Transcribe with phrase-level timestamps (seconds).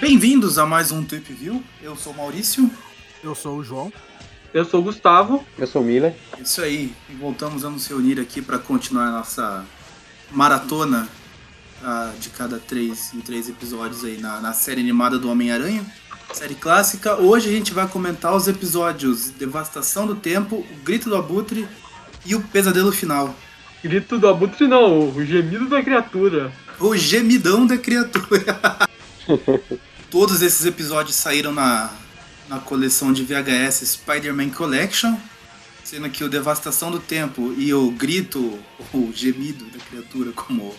[0.00, 1.62] Bem-vindos a mais um Trip View.
[1.82, 2.70] Eu sou o Maurício.
[3.22, 3.92] Eu sou o João.
[4.54, 5.44] Eu sou o Gustavo.
[5.58, 6.14] Eu sou o Miller.
[6.42, 6.94] Isso aí.
[7.10, 9.66] E voltamos a nos reunir aqui para continuar nossa
[10.30, 11.06] maratona
[11.84, 15.84] ah, de cada três em três episódios aí na, na série animada do Homem-Aranha.
[16.32, 17.16] Série clássica.
[17.16, 21.68] Hoje a gente vai comentar os episódios Devastação do Tempo, O Grito do Abutre
[22.24, 23.34] e O Pesadelo Final.
[23.82, 26.52] Grito do abutre não, o gemido da criatura.
[26.80, 28.58] O Gemidão da Criatura.
[30.10, 31.90] Todos esses episódios saíram na,
[32.48, 35.16] na coleção de VHS Spider-Man Collection,
[35.84, 38.58] sendo que o Devastação do Tempo e o Grito,
[38.92, 40.74] o Gemido da Criatura, como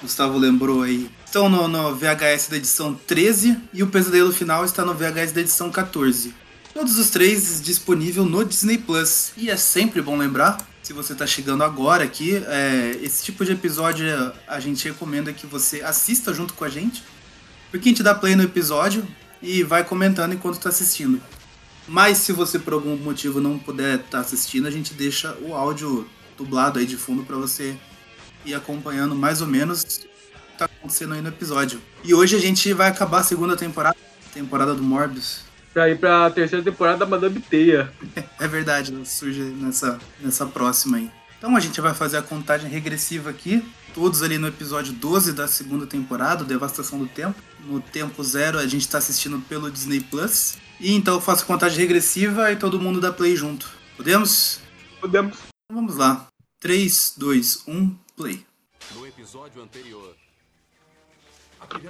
[0.00, 4.84] Gustavo lembrou aí, estão no, no VHS da edição 13 e o Pesadelo Final está
[4.84, 6.34] no VHS da edição 14.
[6.72, 9.32] Todos os três disponível no Disney Plus.
[9.36, 13.52] E é sempre bom lembrar, se você está chegando agora aqui, é, esse tipo de
[13.52, 14.06] episódio
[14.46, 17.02] a gente recomenda que você assista junto com a gente.
[17.70, 19.04] Porque a gente dá play no episódio
[19.40, 21.22] e vai comentando enquanto está assistindo.
[21.88, 26.06] Mas se você por algum motivo não puder estar assistindo, a gente deixa o áudio
[26.36, 27.74] dublado aí de fundo para você
[28.44, 30.08] ir acompanhando mais ou menos o que
[30.58, 31.80] tá acontecendo aí no episódio.
[32.04, 33.96] E hoje a gente vai acabar a segunda temporada,
[34.34, 35.40] temporada do Morbius.
[35.74, 37.92] Pra ir pra terceira temporada da Madame Teia.
[38.38, 41.10] É verdade, surge nessa, nessa próxima aí.
[41.38, 43.62] Então a gente vai fazer a contagem regressiva aqui,
[43.94, 47.38] todos ali no episódio 12 da segunda temporada, Devastação do Tempo.
[47.66, 50.56] No tempo zero a gente tá assistindo pelo Disney Plus.
[50.78, 53.68] E então eu faço a contagem regressiva e todo mundo dá play junto.
[53.96, 54.60] Podemos?
[55.00, 55.36] Podemos.
[55.36, 56.26] Então vamos lá.
[56.60, 58.44] 3, 2, 1, play.
[58.94, 60.13] No episódio anterior,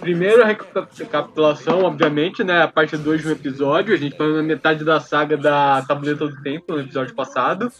[0.00, 2.62] Primeiro a reca- recapitulação, obviamente, né?
[2.62, 3.94] A parte 2 de um episódio.
[3.94, 7.72] A gente falou na metade da saga da Tabuleta do Tempo, no episódio passado.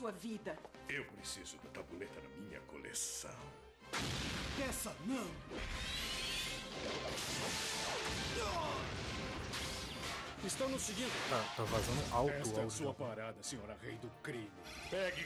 [0.89, 3.31] Eu preciso da tabuleta na minha coleção.
[4.69, 5.25] Essa não.
[10.47, 11.11] Estão nos seguindo.
[11.31, 14.51] Tá, tá vazando alto Esta o é sua parada, senhora rei do crime.
[14.91, 15.25] Pegue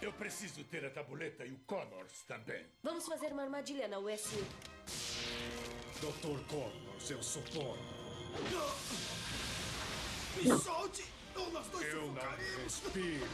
[0.00, 2.64] Eu preciso ter a tabuleta e o Connors também.
[2.82, 4.44] Vamos fazer uma armadilha na USU.
[6.00, 6.38] Dr.
[6.48, 7.76] Connors, eu suponho.
[10.36, 11.04] Me solte!
[11.34, 12.62] Ou nós dois Eu não sufocaremos!
[12.62, 13.28] respiro.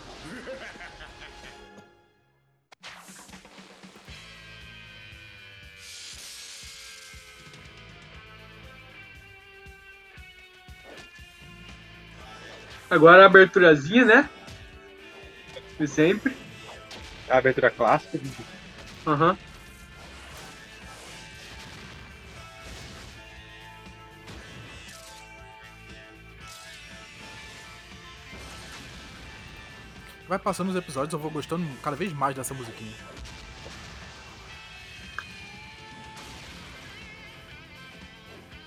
[12.91, 14.29] Agora a aberturazinha, né?
[15.85, 16.35] De sempre.
[17.29, 18.19] A abertura clássica.
[19.07, 19.37] Aham.
[30.27, 32.95] Vai passando os episódios, eu vou gostando cada vez mais dessa musiquinha.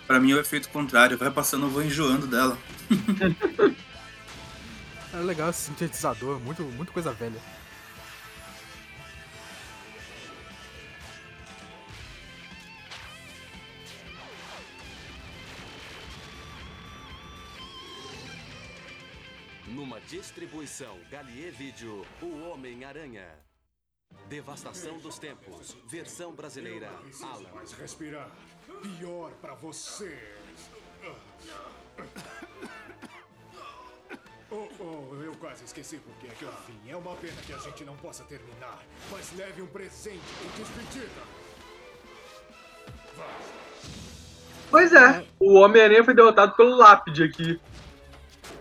[0.06, 2.56] Pra mim é o efeito contrário, vai passando eu vou enjoando dela.
[5.18, 7.42] É legal esse sintetizador, muito, muito coisa velha.
[19.70, 23.28] numa distribuição Galier Vídeo, O Homem-Aranha.
[24.28, 26.90] Devastação dos Tempos, versão brasileira,
[27.22, 27.50] Alan.
[27.54, 28.32] mais respirar.
[28.98, 30.72] Pior pra vocês.
[34.50, 36.90] Oh, oh, eu quase esqueci por que é que eu vim.
[36.90, 38.80] É uma pena que a gente não possa terminar.
[39.12, 41.22] Mas leve um presente em despedida.
[43.18, 43.28] Vá.
[44.70, 45.26] Pois é.
[45.40, 47.60] O Homem-Aranha foi derrotado pelo Lápide aqui.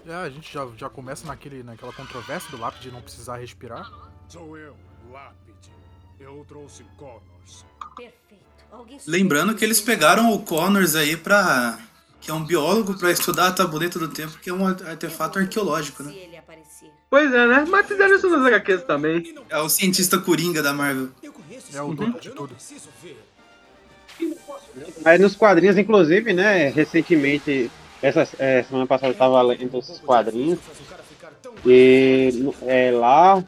[0.06, 3.90] É, a gente já, já começa naquele, naquela controvérsia do lápis de não precisar respirar.
[4.28, 4.76] Sou eu,
[5.10, 5.72] Lápide.
[6.20, 7.66] Eu trouxe Connors.
[7.96, 8.46] Perfeito.
[8.70, 11.78] Alguém Lembrando que eles pegaram o Connors aí pra.
[12.26, 16.02] Que é um biólogo pra estudar a tabuleta do tempo, que é um artefato arqueológico,
[16.02, 16.12] né?
[17.08, 17.64] Pois é, né?
[17.68, 19.32] Mas fizeram isso nas HQs também.
[19.48, 21.10] É o cientista coringa da Marvel.
[21.22, 22.52] Eu conheço É o dono de tudo.
[25.04, 27.70] Mas nos quadrinhos, inclusive, né, recentemente,
[28.02, 30.58] essa é, semana passada eu tava lendo esses quadrinhos,
[31.64, 33.44] e é, lá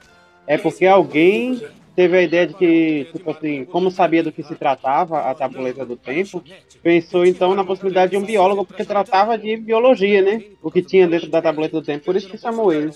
[0.47, 1.61] é porque alguém
[1.99, 5.85] teve a ideia de que, tipo assim, como sabia do que se tratava a tabuleta
[5.85, 6.41] do tempo,
[6.81, 10.45] pensou então na possibilidade de um biólogo, porque tratava de biologia, né?
[10.63, 12.93] O que tinha dentro da tabuleta do tempo, por isso que chamou ele.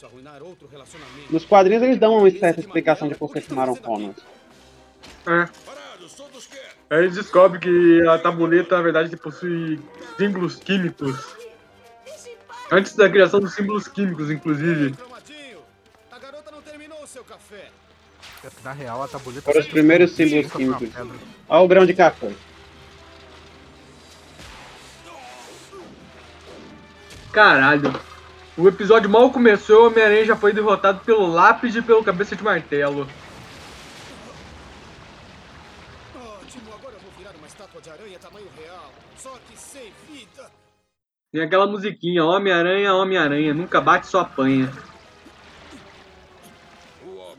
[1.28, 4.18] Nos quadrinhos eles dão uma certa explicação de por que chamaram Connors.
[5.26, 5.48] É.
[6.88, 9.80] Aí eles descobrem que a tabuleta, na verdade, possui
[10.16, 11.34] símbolos químicos.
[12.70, 14.94] Antes da criação dos símbolos químicos, inclusive.
[18.64, 19.42] Na real, a tabuleta...
[19.42, 20.90] Foram os primeiros símbolos químicos.
[21.48, 22.32] Olha o grão de café.
[27.32, 27.92] Caralho.
[28.56, 32.36] O episódio mal começou e o Homem-Aranha já foi derrotado pelo lápis e pelo cabeça
[32.36, 33.08] de martelo.
[36.14, 38.92] Ótimo, agora eu vou virar uma estátua de aranha tamanho real.
[39.16, 40.50] Só que sem vida.
[41.32, 44.70] Tem aquela musiquinha, Homem-Aranha, Homem-Aranha, nunca bate, só apanha.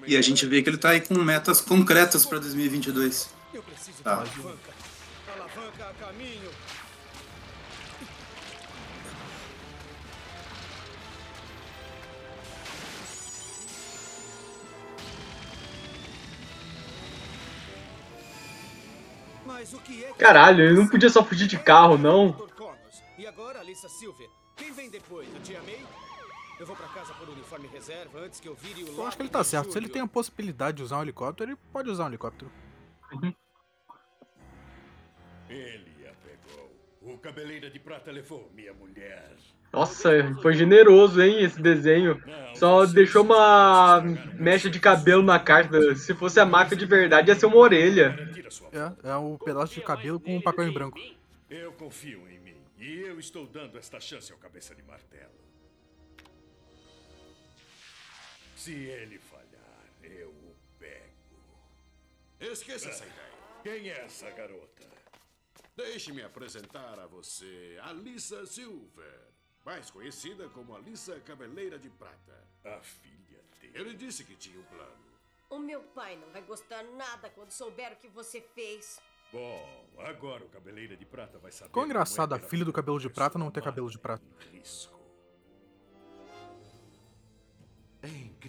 [0.06, 3.30] E a gente vê que ele tá aí com metas concretas pra 2022.
[3.54, 4.16] Eu preciso de Tá.
[4.16, 4.74] uma alavanca.
[5.36, 6.50] Alavanca a caminho.
[19.46, 22.36] Mas o que é que Caralho, ele não podia só fugir de carro, não.
[23.18, 24.30] E agora a Lisa Silver.
[24.56, 25.28] Quem vem depois?
[25.36, 25.82] A tia May?
[26.64, 29.24] Eu vou pra casa por uniforme reserva antes que eu vire o Eu acho que
[29.24, 29.74] ele tá certo.
[29.74, 32.50] Se ele tem a possibilidade de usar um helicóptero, ele pode usar um helicóptero.
[35.50, 36.72] Ele a pegou.
[37.02, 39.36] O cabeleira de prata levou minha mulher.
[39.74, 40.10] Nossa,
[40.42, 42.24] foi generoso, hein, esse desenho.
[42.56, 44.02] Só deixou uma
[44.36, 45.94] mecha de cabelo na carta.
[45.98, 48.16] Se fosse a máquina de verdade, ia ser uma orelha.
[48.72, 50.98] É, é o pedaço de cabelo com um papel em branco.
[51.50, 52.56] Eu confio em mim.
[52.80, 55.44] E eu estou dando esta chance ao cabeça de martelo.
[58.64, 61.36] Se ele falhar, eu o pego.
[62.40, 63.34] Esqueça essa ideia.
[63.62, 64.90] Quem é essa garota?
[65.76, 69.20] Deixe-me apresentar a você Alissa Silver,
[69.66, 72.48] mais conhecida como Alissa Cabeleira de Prata.
[72.64, 73.74] A filha dele.
[73.78, 75.12] Ele disse que tinha um plano.
[75.50, 79.02] O meu pai não vai gostar nada quando souber o que você fez.
[79.30, 81.74] Bom, agora o cabeleira de prata vai saber.
[81.74, 84.24] Quão engraçado como a é filha do cabelo de prata não ter cabelo de prata.
[84.54, 85.03] risco.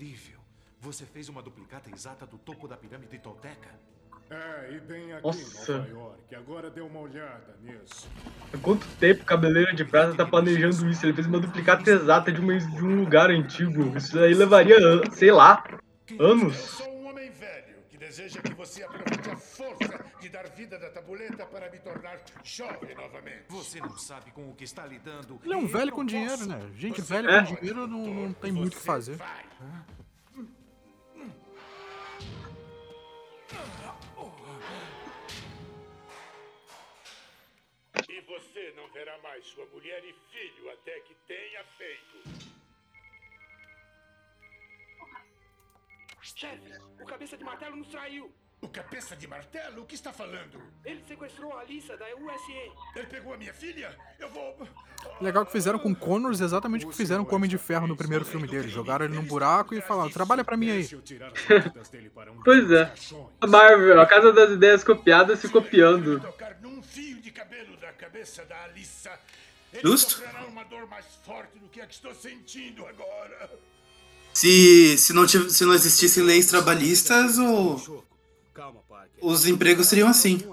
[0.04, 0.38] Incrível.
[0.80, 3.70] Você fez uma duplicata exata do topo da pirâmide tolteca?
[4.30, 5.72] É, e bem aqui Nossa.
[5.72, 6.34] em Nova York.
[6.34, 8.08] Agora dê uma olhada nisso.
[8.52, 11.04] Há quanto tempo o Cabeleira de Prata tá planejando isso?
[11.06, 13.96] Ele fez uma duplicata exata de, uma, de um lugar antigo.
[13.96, 14.78] Isso aí levaria,
[15.12, 15.64] sei lá,
[16.18, 16.56] anos.
[16.56, 20.88] sou um homem velho que deseja que você aproveite a força de dar vida da
[20.88, 23.46] tabuleta para me tornar jovem novamente.
[23.48, 25.40] Você não sabe com o que está lidando.
[25.42, 26.48] Ele é um velho com dinheiro, posso.
[26.48, 26.70] né?
[26.76, 27.44] Gente Você velha É.
[27.44, 29.16] com dinheiro não, não tem muito o que Você fazer.
[29.16, 29.44] vai.
[38.08, 42.53] E você não verá mais sua mulher e filho até que tenha feito.
[46.24, 48.32] Chefe, o cabeça de martelo nos traiu.
[48.62, 49.82] O cabeça de martelo?
[49.82, 50.58] O que está falando?
[50.82, 52.72] Ele sequestrou a Alissa da USA.
[52.96, 53.94] Ele pegou a minha filha?
[54.18, 54.66] Eu vou.
[55.20, 57.94] Legal que fizeram com Connors exatamente o que fizeram com o Homem de Ferro no
[57.94, 58.68] primeiro filme dele.
[58.68, 60.88] Jogaram ele num buraco e falaram, trabalha pra mim aí.
[62.42, 62.90] Pois é.
[63.42, 66.22] A Marvel, a casa das ideias copiadas se copiando.
[69.82, 70.22] Justo.
[70.48, 73.50] uma dor mais forte do que a que estou sentindo agora.
[74.34, 78.02] Se, se, não, tiv- se não existissem leis trabalhistas, o,
[79.22, 80.38] os empregos seriam assim.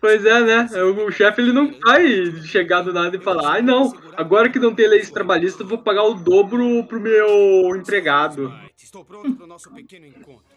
[0.00, 0.68] Pois é, né?
[0.84, 4.56] O, o chefe ele não vai chegar do nada e falar: ai não, agora que
[4.60, 8.54] não tem leis trabalhistas, eu vou pagar o dobro pro meu empregado.
[8.80, 10.56] Estou pronto para o nosso pequeno encontro.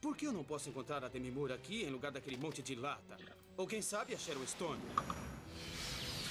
[0.00, 2.74] Por que eu não posso encontrar a Demi Moore aqui em lugar daquele monte de
[2.74, 3.16] lata?
[3.56, 4.80] Ou quem sabe a Sharon Stone?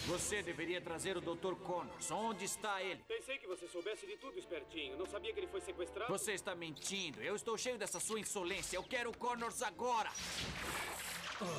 [0.08, 1.56] Você deveria trazer o Dr.
[1.64, 2.12] Connors.
[2.12, 3.00] Onde está ele?
[3.08, 4.96] Pensei que você soubesse de tudo, espertinho.
[4.98, 6.12] Não sabia que ele foi sequestrado?
[6.12, 7.22] Você está mentindo.
[7.22, 8.78] Eu estou cheio dessa sua insolência.
[8.78, 10.10] Eu quero o Connors agora.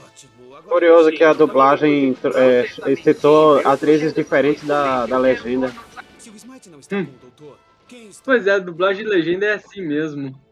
[0.04, 0.54] Ótimo.
[0.54, 5.74] Agora Curioso que a dublagem é, citou atrizes diferentes da, da legenda.
[6.18, 8.22] Se o Smite não está com o doutor, quem está?
[8.24, 10.45] Pois é, a dublagem de legenda é assim mesmo.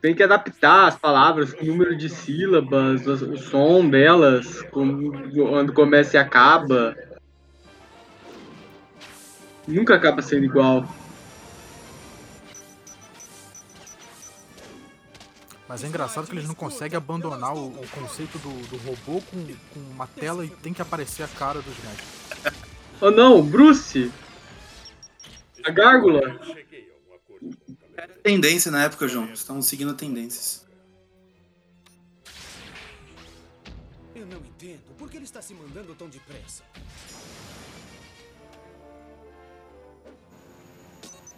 [0.00, 6.18] Tem que adaptar as palavras, o número de sílabas, o som delas, quando começa e
[6.18, 6.96] acaba.
[9.68, 10.88] Nunca acaba sendo igual.
[15.68, 19.46] Mas é engraçado que eles não conseguem abandonar o, o conceito do, do robô com,
[19.72, 22.54] com uma tela e tem que aparecer a cara do Snap.
[23.00, 24.10] Oh não, Bruce!
[25.64, 26.40] A gárgula!
[28.22, 29.32] Tendência na época, João.
[29.32, 30.66] Estamos seguindo tendências.
[34.14, 34.94] Eu não entendo.
[34.96, 36.64] Por que ele está se mandando tão depressa?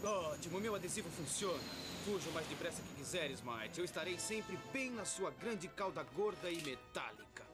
[0.02, 1.62] Ótimo, meu adesivo funciona.
[2.04, 3.78] Fuja o mais depressa que quiseres, Smite.
[3.78, 7.44] Eu estarei sempre bem na sua grande cauda gorda e metálica.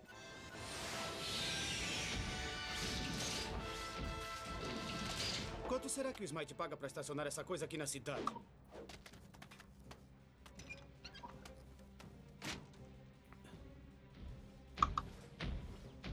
[5.66, 8.24] Quanto será que o Smite paga para estacionar essa coisa aqui na cidade?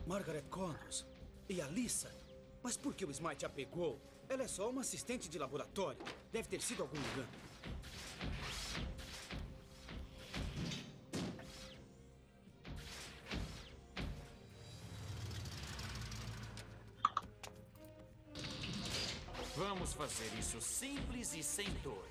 [0.05, 1.05] Margaret Connors
[1.49, 2.11] e a Lisa.
[2.61, 3.99] Mas por que o Smite a pegou?
[4.29, 6.03] Ela é só uma assistente de laboratório.
[6.31, 7.27] Deve ter sido algum engano.
[19.55, 22.07] Vamos fazer isso simples e sem dor.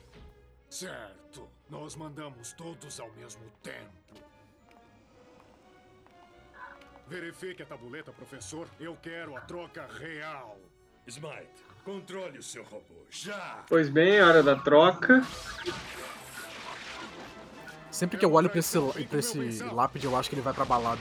[0.71, 1.49] Certo.
[1.69, 4.34] Nós mandamos todos ao mesmo tempo.
[7.07, 8.67] Verifique a tabuleta, professor.
[8.81, 10.59] Eu quero a troca real.
[11.07, 11.51] Smite,
[11.85, 13.05] controle o seu robô.
[13.11, 13.63] Já!
[13.69, 15.23] Pois bem, hora da troca.
[17.91, 20.65] Sempre que eu olho pra esse, pra esse lápide, eu acho que ele vai pra
[20.65, 21.01] balada.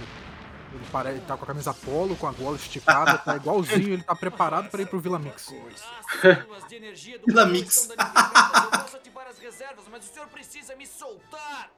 [0.73, 1.09] Ele, pare...
[1.09, 4.69] ele tá com a camisa polo, com a gola esticada, tá igualzinho, ele tá preparado
[4.69, 5.53] pra ir pro Vila Mix.
[7.25, 7.89] Vila Mix.
[7.89, 7.95] Eu
[8.81, 11.71] posso ativar as reservas, mas o senhor precisa me soltar.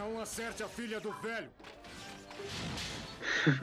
[0.00, 1.50] Não acerte a filha do velho.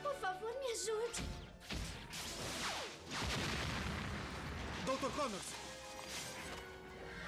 [0.00, 1.20] Por favor, me ajude.
[4.84, 5.10] Dr.
[5.16, 5.48] Connors!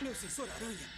[0.00, 0.88] Meu sensor aranha!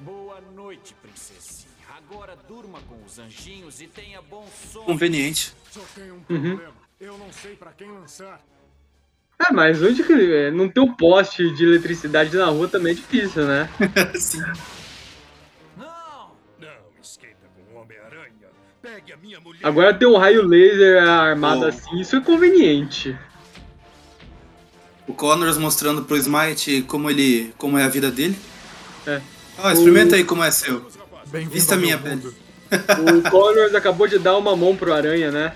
[0.00, 1.70] Boa noite, princesinha.
[1.96, 4.86] Agora durma com os anjinhos e tenha bom sono.
[4.86, 5.54] Conveniente.
[5.70, 6.24] Só tem um Uhum.
[6.24, 6.74] problema.
[6.98, 8.40] Eu não sei pra quem lançar.
[9.48, 10.12] É, mas onde que.
[10.12, 13.68] é, Não ter um poste de eletricidade na rua também é difícil, né?
[14.14, 14.40] Sim.
[15.76, 16.30] Não!
[16.60, 16.68] Não
[17.02, 18.48] esquenta com o Homem-Aranha.
[18.80, 19.60] Pegue a minha mulher.
[19.62, 21.68] Agora ter um raio laser armado Oh.
[21.68, 23.16] assim, isso é conveniente.
[25.06, 27.52] O Connors mostrando pro Smite como ele.
[27.58, 28.36] como é a vida dele.
[29.06, 29.20] É.
[29.58, 30.86] Ó, experimenta aí como é seu.
[31.50, 32.32] Vista minha mundo.
[32.70, 35.52] O Connors acabou de dar uma mão pro Aranha, né?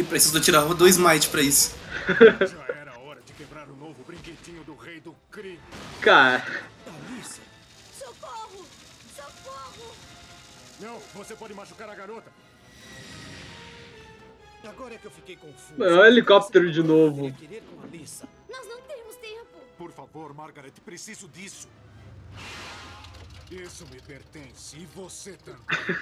[0.00, 1.76] E preciso tirar do Smite pra isso.
[2.08, 5.60] Já era hora de quebrar o novo brinquedinho do rei do crime.
[6.00, 6.42] Cara!
[7.92, 8.64] Socorro!
[9.14, 9.94] Socorro!
[10.80, 12.32] Não, você pode machucar a garota.
[14.64, 15.84] Agora é que eu fiquei confuso.
[15.84, 17.24] É o helicóptero de novo.
[18.48, 19.58] Nós não temos tempo.
[19.76, 21.68] Por favor, Margaret, preciso disso.
[23.50, 25.60] Isso me pertence e você também.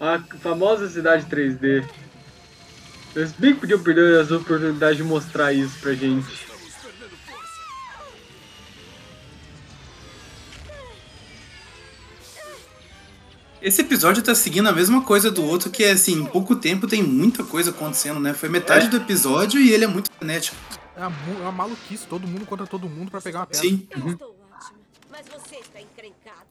[0.00, 1.84] a famosa cidade 3D.
[3.16, 6.46] Eles bem que podiam perder as oportunidades de mostrar isso pra gente.
[13.60, 16.86] Esse episódio tá seguindo a mesma coisa do outro, que é assim, em pouco tempo
[16.86, 18.32] tem muita coisa acontecendo, né?
[18.32, 20.56] Foi metade do episódio e ele é muito frenético.
[20.96, 23.62] É uma, é uma maluquice, todo mundo contra todo mundo pra pegar uma pedra.
[23.62, 23.88] Sim.
[23.90, 24.78] Eu estou ótima.
[25.10, 26.46] Mas você está encrencado.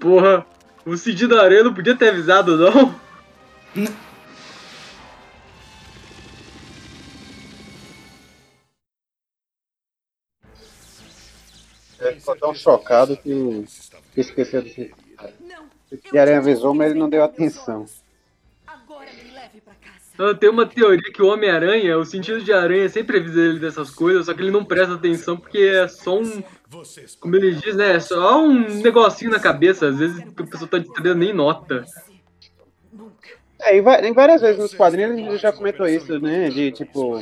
[0.00, 0.44] Porra,
[0.84, 2.94] o Cid da Areia não podia ter avisado, não?
[12.00, 13.64] Ele ficou tão chocado que,
[14.14, 14.94] que esqueceu de.
[16.14, 17.86] A aranha avisou, mas ele não deu atenção.
[20.20, 23.88] Eu tenho uma teoria que o Homem-Aranha, o sentido de aranha sempre avisa ele dessas
[23.88, 26.42] coisas, só que ele não presta atenção porque é só um.
[27.18, 27.96] Como ele diz, né?
[27.96, 29.88] É só um negocinho na cabeça.
[29.88, 31.86] Às vezes a pessoa tá distraída nem nota.
[33.62, 36.50] É, em, várias vezes nos quadrinhos ele já comentou isso, né?
[36.50, 37.18] De tipo.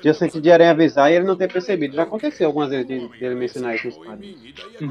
[0.00, 1.94] De eu sentir de aranha avisar e ele não ter percebido.
[1.94, 4.40] Já aconteceu algumas vezes de, de ele mencionar isso nos quadrinhos.
[4.80, 4.86] E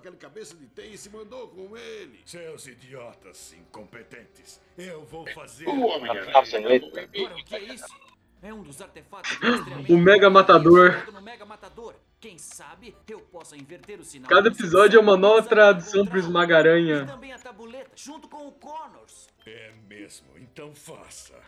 [0.00, 2.20] aquele cabeça de teia e se mandou com ele.
[2.24, 4.60] Seus idiotas incompetentes.
[4.76, 5.68] Eu vou fazer.
[5.68, 6.32] O Homem-Aranha.
[6.32, 7.02] Tá sem letra?
[7.02, 8.10] Agora, o que é isso?
[8.42, 10.96] É um dos artefatos do O Mega Matador.
[11.20, 11.94] Mega Matador.
[12.18, 14.28] Quem sabe eu possa inverter o sinal.
[14.28, 17.02] Cada episódio é uma nova tradução pro Esmaga-Aranha.
[17.02, 19.28] E também a tabuleta, junto com o Connors.
[19.46, 21.38] É mesmo, então faça.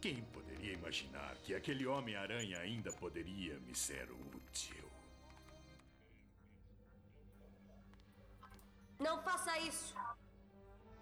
[0.00, 4.87] Quem poderia imaginar que aquele Homem-Aranha ainda poderia me ser útil?
[8.98, 9.94] Não faça isso.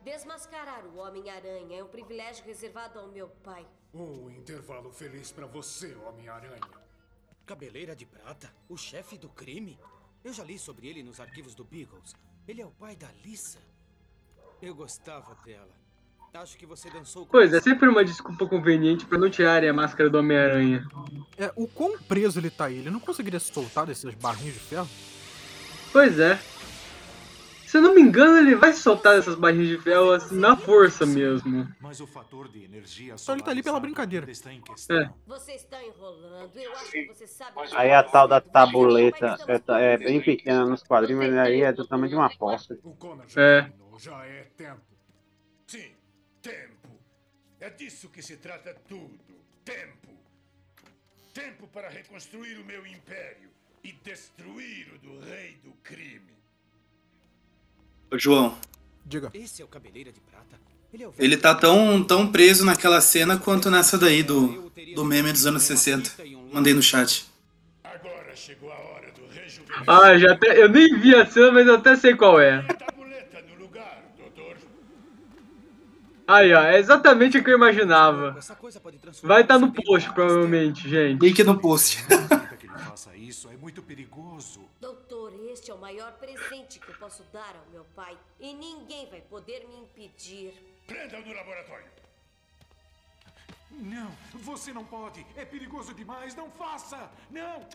[0.04, 3.66] Desmascarar o Homem-Aranha é um privilégio reservado ao meu pai.
[3.92, 6.60] Um intervalo feliz pra você, Homem-Aranha.
[7.46, 8.52] Cabeleira de prata?
[8.68, 9.78] O chefe do crime?
[10.22, 12.14] Eu já li sobre ele nos arquivos do Beagles.
[12.46, 13.60] Ele é o pai da Lisa.
[14.60, 15.74] Eu gostava dela.
[16.34, 19.72] Acho que você dançou com Pois é, sempre uma desculpa conveniente pra não tirarem a
[19.72, 20.86] máscara do Homem-Aranha.
[21.38, 22.78] É, o quão preso ele tá aí?
[22.78, 24.88] Ele não conseguiria se soltar desses barrinhos de ferro?
[25.92, 26.38] Pois é.
[27.66, 31.04] Se eu não me engano, ele vai soltar essas barrinhas de ferro assim na força
[31.04, 31.68] mesmo.
[31.80, 34.30] Mas o fator de energia Só ele tá ali pela brincadeira.
[34.30, 34.96] está em questão.
[34.96, 35.10] É.
[35.26, 36.56] Você está enrolando.
[36.56, 37.52] Eu acho que você sabe.
[37.74, 39.36] Aí a tal da tabuleta
[39.78, 42.78] é, é bem pequena nos quadrinhos, mas aí é do tamanho de uma aposta.
[42.84, 43.72] O Connor já É.
[43.98, 44.80] já é tempo.
[45.66, 45.90] Sim,
[46.40, 46.88] tempo.
[47.58, 49.18] É disso que se trata tudo.
[49.64, 50.14] Tempo.
[51.34, 53.50] Tempo para reconstruir o meu império
[53.82, 56.35] e destruir o do rei do crime.
[58.10, 58.56] Ô, João,
[59.08, 59.30] Diga.
[59.32, 60.58] Esse é o Cabeleira de Prata?
[60.92, 65.04] Ele é o ele tá tão, tão preso naquela cena quanto nessa daí do, do
[65.04, 66.10] meme dos anos 60.
[66.52, 67.24] Mandei no chat.
[67.84, 69.22] Agora chegou a hora do.
[69.86, 70.60] Ah, já até.
[70.60, 72.62] Eu nem vi a cena, mas eu até sei qual é.
[72.62, 72.76] No.
[76.26, 78.36] Aí, ó, é exatamente o que eu imaginava.
[79.22, 81.24] Vai estar no você em post, provavelmente, gente.
[81.24, 82.04] Link no post.
[82.76, 84.68] Ele faça isso, é muito perigoso.
[84.80, 88.16] Doutor, este é o maior presente que eu posso dar ao meu pai.
[88.38, 90.52] E ninguém vai poder me impedir.
[90.86, 91.86] Prenda-o no laboratório.
[93.70, 95.26] Não, você não pode.
[95.36, 96.34] É perigoso demais.
[96.34, 97.10] Não faça.
[97.30, 97.66] Não.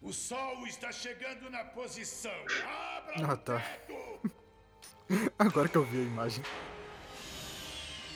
[0.00, 2.30] O sol está chegando na posição.
[2.96, 3.58] Abra Ah, o tá.
[3.60, 4.32] teto.
[5.38, 6.44] Agora que eu vi a imagem.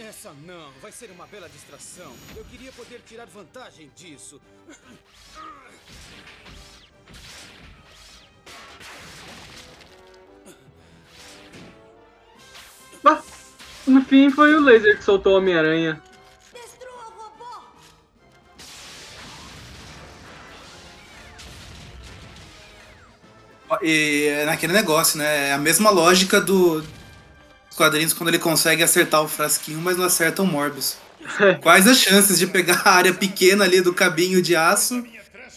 [0.08, 2.12] Essa não, vai ser uma bela distração.
[2.34, 4.40] Eu queria poder tirar vantagem disso.
[13.04, 13.22] Ah,
[13.86, 16.02] no fim, foi o laser que soltou o Homem-Aranha.
[16.52, 17.10] Destrua o
[23.70, 23.82] robô!
[23.82, 25.50] E é naquele negócio, né?
[25.50, 26.82] É a mesma lógica do
[27.72, 30.96] dos quadrinhos quando ele consegue acertar o frasquinho, mas não acerta o Morbius.
[31.62, 35.04] Quais as chances de pegar a área pequena ali do cabinho de aço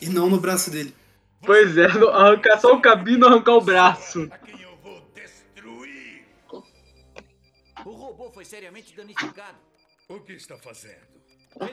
[0.02, 0.96] e não no braço dele?
[1.46, 4.30] Pois é, arrancar só o cabinho e não arrancar o braço.
[4.32, 6.26] A quem eu vou destruir.
[7.86, 9.58] O robô foi seriamente danificado.
[10.08, 11.16] O que está fazendo?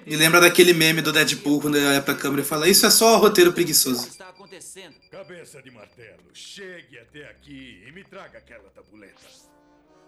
[0.06, 2.90] Me lembra daquele meme do Deadpool quando ele olha pra câmera e fala: Isso é
[2.90, 4.08] só roteiro O que preguiçoso.
[4.08, 4.94] está acontecendo?
[5.10, 9.20] Cabeça de martelo, chegue até aqui e me traga aquela tabuleta.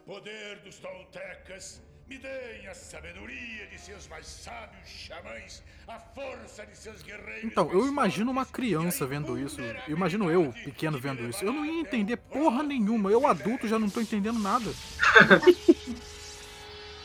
[0.07, 6.77] Poder dos Toltecas, me deem a sabedoria de seus mais sábios xamãs, a força de
[6.77, 7.45] seus guerreiros.
[7.45, 9.59] Então, eu imagino uma criança vendo isso.
[9.63, 11.43] Eu imagino eu, que pequeno, vendo isso.
[11.43, 13.11] Eu não ia entender porra nenhuma.
[13.11, 14.71] Eu, adulto, já não tô entendendo nada.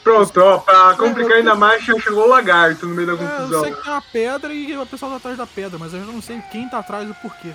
[0.04, 3.30] Pronto, ó, pra complicar ainda mais, já chegou o lagarto no meio da É, eu
[3.38, 3.64] confusão.
[3.64, 6.12] sei que tem uma pedra e o pessoal tá atrás da pedra, mas eu já
[6.12, 7.54] não sei quem tá atrás e o porquê.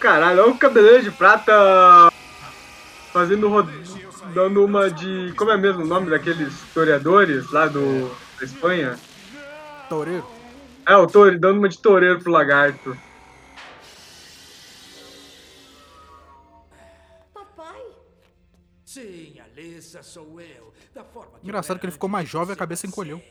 [0.00, 2.10] Caralho, olha o cabeleiro de prata
[3.16, 3.48] fazendo
[4.34, 5.32] dando uma de.
[5.38, 8.98] Como é mesmo o nome daqueles historiadores lá do da Espanha?
[9.88, 10.26] Toureiro?
[10.84, 12.94] É, o Tore, dando uma de toureiro pro lagarto.
[17.32, 17.82] Papai?
[18.84, 20.74] Sim, Alissa, sou eu.
[20.94, 23.22] Da forma que Engraçado que ele ficou mais jovem e a cabeça encolheu.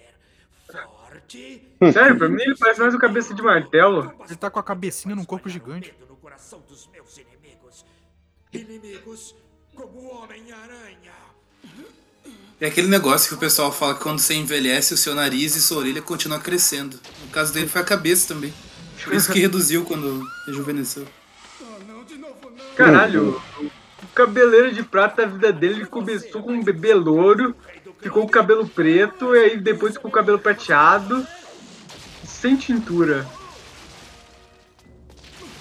[0.67, 1.63] Forte.
[1.93, 4.12] Sério, pra mim ele parece mais o cabeça de martelo.
[4.26, 5.91] Ele tá com a cabecinha num corpo gigante.
[5.91, 7.86] medo no coração dos meus inimigos.
[8.52, 9.36] Inimigos
[9.75, 11.11] como o Homem-Aranha.
[12.59, 15.61] É aquele negócio que o pessoal fala que quando você envelhece, o seu nariz e
[15.61, 16.97] sua orelha continuam crescendo.
[17.21, 18.53] No caso dele foi a cabeça também.
[19.03, 21.05] Por isso que reduziu quando rejuvenesceu.
[22.77, 27.53] Caralho, o cabeleiro de prata da vida dele ele começou com um bebê louro,
[28.01, 31.27] ficou com o cabelo preto, e aí depois com o cabelo prateado,
[32.25, 33.27] sem tintura.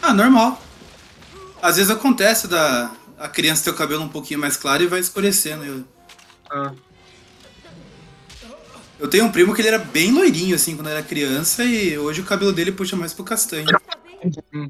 [0.00, 0.62] Ah, normal.
[1.60, 5.00] Às vezes acontece da a criança ter o cabelo um pouquinho mais claro e vai
[5.00, 5.64] escurecendo.
[5.64, 5.84] Eu,
[6.50, 6.74] Ah.
[8.98, 12.20] eu tenho um primo que ele era bem loirinho assim quando era criança e hoje
[12.20, 13.66] o cabelo dele puxa mais pro castanho.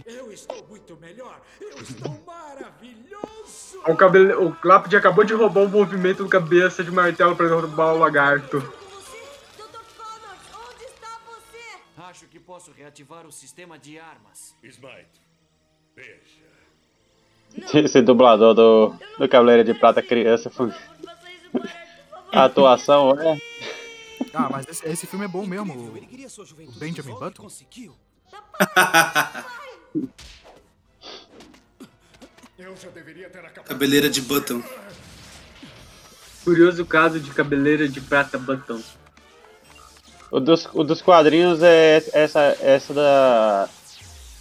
[0.07, 1.41] Eu estou muito melhor.
[1.61, 3.81] Eu estou maravilhoso.
[3.87, 7.93] O, cabelo, o Lápide acabou de roubar o movimento do cabeça de martelo pra derrubar
[7.93, 8.57] o lagarto.
[9.59, 12.03] Onde está você?
[12.03, 14.57] Acho que posso reativar o sistema de armas.
[14.63, 15.21] Smite,
[15.95, 16.44] veja.
[17.75, 20.73] Esse dublador do, do Cavaleiro de Prata criança foi.
[22.33, 23.39] A atuação é.
[24.33, 25.73] Ah, mas esse, esse filme é bom mesmo.
[25.73, 27.43] o- o Benjamin Button?
[27.45, 27.95] Conseguiu.
[32.59, 33.69] Eu já deveria ter acabado.
[33.69, 34.63] Cabeleira de button.
[36.45, 38.81] Curioso caso de cabeleira de prata Button.
[40.31, 43.69] O dos, o dos quadrinhos é essa, essa da.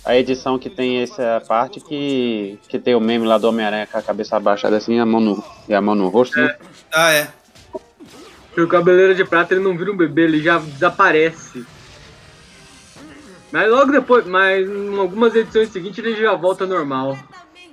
[0.05, 3.97] A edição que tem essa parte que, que tem o meme lá do Homem-Aranha com
[3.97, 6.37] a cabeça abaixada assim e a mão no, e a mão no rosto.
[6.39, 6.57] né?
[6.91, 7.31] Ah, é.
[8.55, 11.65] E o cabeleiro de prata ele não vira um bebê, ele já desaparece.
[13.51, 17.17] Mas logo depois, mas em algumas edições seguintes ele já volta normal.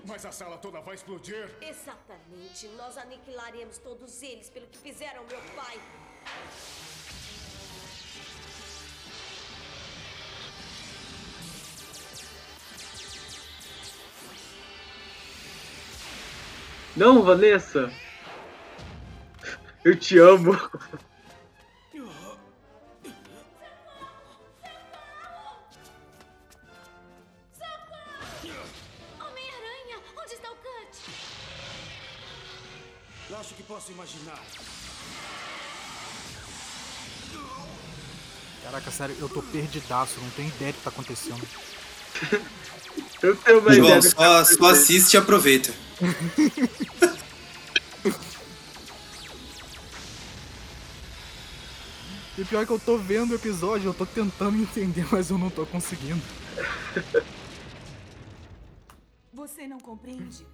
[0.06, 1.48] Mas a sala toda vai explodir.
[1.60, 2.68] Exatamente.
[2.76, 5.76] Nós aniquilaremos todos eles pelo que fizeram meu pai.
[16.96, 17.92] Não, Vanessa.
[19.84, 20.50] Eu te amo.
[29.20, 30.98] Homem-Aranha, onde está o Cut?
[33.38, 34.42] Acho que posso imaginar.
[38.64, 41.48] Caraca, sério, eu tô perdidaço, não tenho ideia do que tá acontecendo.
[43.22, 44.02] Eu tenho uma João, ideia.
[44.02, 45.72] só, só assiste e aproveita.
[52.38, 55.50] E pior que eu tô vendo o episódio, eu tô tentando entender, mas eu não
[55.50, 56.22] tô conseguindo.
[59.34, 60.46] Você não compreende?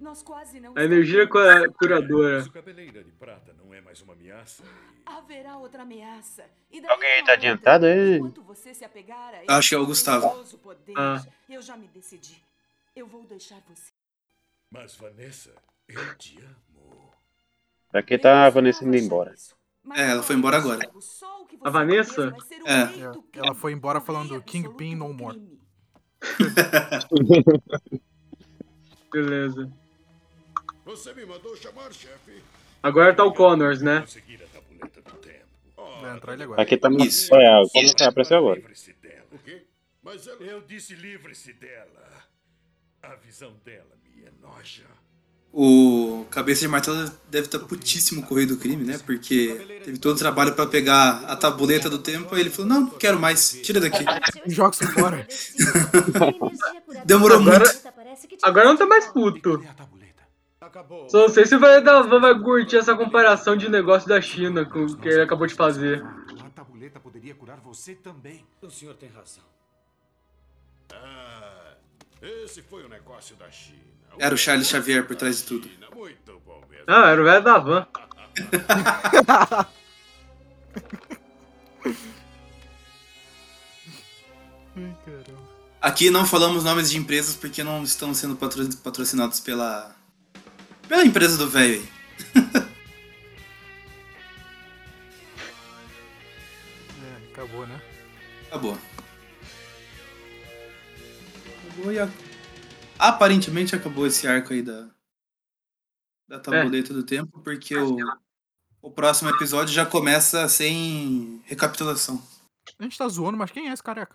[0.00, 0.74] Nós quase não.
[0.76, 2.48] A energia cura- curadora.
[2.50, 4.62] Cabeleira de Prata não é mais uma ameaça.
[5.06, 6.44] Haverá outra ameaça.
[6.70, 7.34] E daí Alguém tá outra.
[7.34, 8.16] adiantado aí?
[8.16, 10.28] Enquanto você se apegar a Acho que é o Gustavo.
[10.28, 11.24] poderoso poder, Ah.
[11.48, 12.42] Eu já me decidi.
[12.94, 13.92] Eu vou deixar você.
[14.70, 15.50] Mas, Vanessa,
[15.88, 17.12] eu te amo.
[17.90, 19.34] Pra que tá a Vanessa indo embora?
[19.94, 20.80] É, ela foi embora agora.
[21.62, 22.34] A Vanessa?
[22.66, 23.38] É.
[23.38, 25.40] Ela foi embora falando Kingpin no more.
[29.12, 29.70] Beleza.
[30.84, 32.42] Você me mandou chamar, chefe.
[32.82, 34.04] Agora tá o Connors, né?
[36.00, 36.62] Vai entrar ele agora.
[36.62, 36.90] Aqui tá.
[36.90, 37.34] Isso.
[37.34, 38.62] Olha, como apareceu agora?
[39.32, 39.62] O quê?
[40.02, 40.36] Mas ela...
[40.42, 42.04] Eu disse livre-se dela.
[43.02, 44.84] A visão dela me enoja.
[45.56, 48.98] O Cabeça de Martelo deve estar putíssimo com o Rei do Crime, né?
[48.98, 52.80] Porque teve todo o trabalho pra pegar a tabuleta do tempo e ele falou: Não,
[52.80, 54.04] não quero mais, tira daqui.
[54.50, 55.26] Joga isso fora.
[57.04, 58.38] Demorou Agora, muito.
[58.42, 59.62] agora não tá mais puto.
[60.74, 61.08] Acabou.
[61.08, 64.80] Só não sei se vai, dar, vai curtir essa comparação de negócio da China com
[64.84, 66.04] o que ele acabou de fazer.
[66.44, 68.44] A tabuleta poderia curar você também.
[68.60, 69.44] O senhor tem razão.
[70.92, 71.74] Ah,
[72.20, 73.78] esse foi o negócio da China.
[74.18, 75.70] Era o Charles Xavier por trás de tudo.
[75.94, 76.86] Muito bom mesmo.
[76.88, 77.86] Ah, era o velho da van.
[85.80, 89.94] Aqui não falamos nomes de empresas porque não estão sendo patro- patrocinados pela.
[90.88, 91.88] Pela empresa do velho aí.
[97.02, 97.80] É, acabou, né?
[98.48, 98.78] Acabou.
[101.68, 102.08] Acabou e a-
[102.98, 104.88] Aparentemente acabou esse arco aí da.
[106.26, 107.96] Da tabuleta do tempo, porque o.
[108.80, 112.22] O próximo episódio já começa sem recapitulação.
[112.78, 114.14] A gente tá zoando, mas quem é esse careca?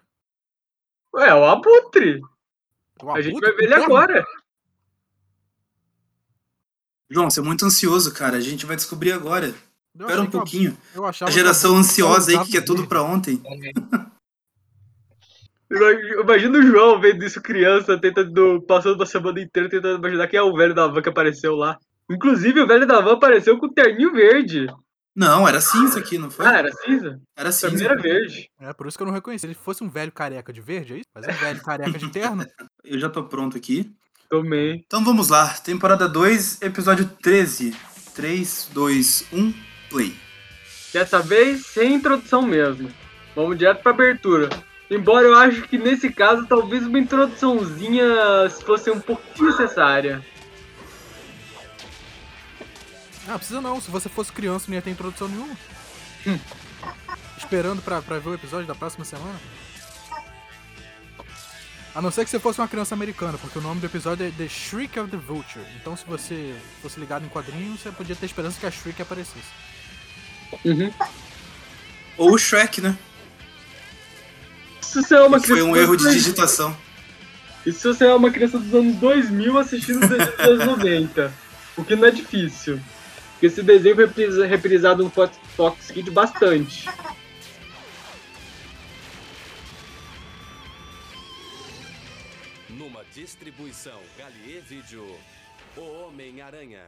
[1.16, 2.22] Ué, o Abutre.
[3.02, 4.26] O A gente Abutre vai ver ele agora.
[7.10, 8.38] João, você é muito ansioso, cara.
[8.38, 9.48] A gente vai descobrir agora.
[9.98, 10.78] Eu Espera um que pouquinho.
[10.94, 13.42] eu achava A que geração Abutre ansiosa aí que quer tudo pra ontem.
[16.22, 20.42] Imagina o João vendo isso criança, tentando, passando a semana inteira tentando imaginar quem é
[20.42, 21.78] o velho da van que apareceu lá.
[22.10, 24.68] Inclusive, o velho da van apareceu com o terninho verde.
[25.16, 26.46] Não, era cinza aqui, não foi?
[26.46, 27.22] Ah, era cinza?
[27.36, 27.76] Era cinza.
[27.76, 28.50] mim era verde.
[28.60, 29.42] É, por isso que eu não reconheci.
[29.42, 31.10] Se ele fosse um velho careca de verde, é isso?
[31.14, 32.46] Mas é um velho careca de terno.
[32.84, 33.92] Eu já tô pronto aqui.
[34.30, 34.84] Tomei.
[34.86, 35.48] Então vamos lá.
[35.56, 37.76] Temporada 2, episódio 13.
[38.14, 39.54] 3, 2, 1,
[39.90, 40.16] play.
[40.94, 42.92] Dessa vez, sem introdução mesmo.
[43.36, 44.50] Vamos direto pra abertura.
[44.90, 48.06] Embora eu acho que nesse caso, talvez uma introduçãozinha
[48.66, 50.24] fosse um pouquinho necessária.
[53.28, 53.80] Não, precisa não.
[53.80, 55.56] Se você fosse criança, não ia ter introdução nenhuma.
[56.28, 56.40] Hum.
[57.38, 59.40] Esperando pra, pra ver o episódio da próxima semana.
[61.96, 64.32] A não ser que você fosse uma criança americana, porque o nome do episódio é
[64.32, 65.66] The Shriek of the Vulture.
[65.82, 69.48] Então, se você fosse ligado em quadrinhos, você podia ter esperança que a Shriek aparecesse.
[72.18, 72.98] Ou o Shrek, né?
[74.82, 76.78] Se você é uma Que foi um criança erro de digitação.
[77.66, 81.34] E se você é uma criança dos anos 2000 assistindo os desenhos dos anos 90?
[81.78, 82.80] O que não é difícil.
[83.34, 86.90] Porque esse desenho foi reprisa- reprisado no Fox, Fox Kids bastante.
[92.80, 95.06] Numa distribuição Galier Vídeo,
[95.76, 96.82] O Homem-Aranha.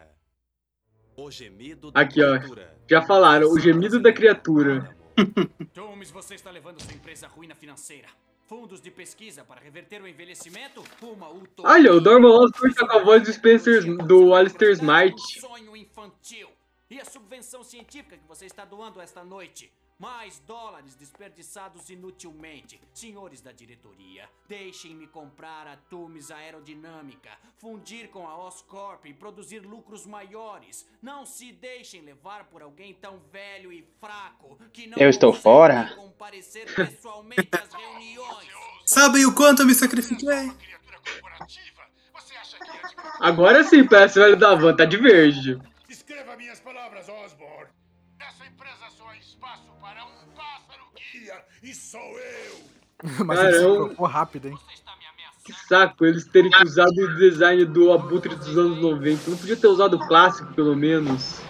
[1.17, 2.37] O gemido da Aqui, ó.
[2.37, 2.77] criatura.
[2.89, 4.95] Já falaram, o gemido da criatura.
[5.75, 8.07] Thomas, você está levando sua empresa à ruína financeira.
[8.47, 10.81] Fundos de pesquisa para reverter o envelhecimento?
[11.01, 11.69] Uma utopia.
[11.69, 15.41] Olha, o Norman Osborn tá com a voz do Spencer, do Alistair Smite.
[15.41, 16.47] sonho infantil.
[16.89, 19.69] E a subvenção científica que você está doando esta noite?
[20.01, 22.81] Mais dólares desperdiçados inutilmente.
[22.91, 30.07] Senhores da diretoria, deixem-me comprar a Tumes Aerodinâmica, fundir com a Oscorp e produzir lucros
[30.07, 30.89] maiores.
[31.03, 35.93] Não se deixem levar por alguém tão velho e fraco que não Eu estou fora.
[35.95, 38.49] comparecer pessoalmente às reuniões.
[38.83, 40.51] Sabem o quanto eu me sacrifiquei?
[43.19, 45.61] Agora sim, parece velho da van, tá de verde.
[45.87, 47.40] Escreva minhas palavras, Osborne.
[51.61, 52.61] E sou eu.
[53.25, 53.85] Mas ele se Caramba.
[53.87, 54.57] trocou rápido, hein?
[55.43, 59.31] Que saco eles terem usado o design do Abutre dos anos 90.
[59.31, 61.41] Não podia ter usado o clássico, pelo menos.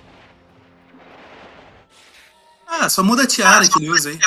[2.65, 4.19] Ah, só muda a tiara que ele usa aí.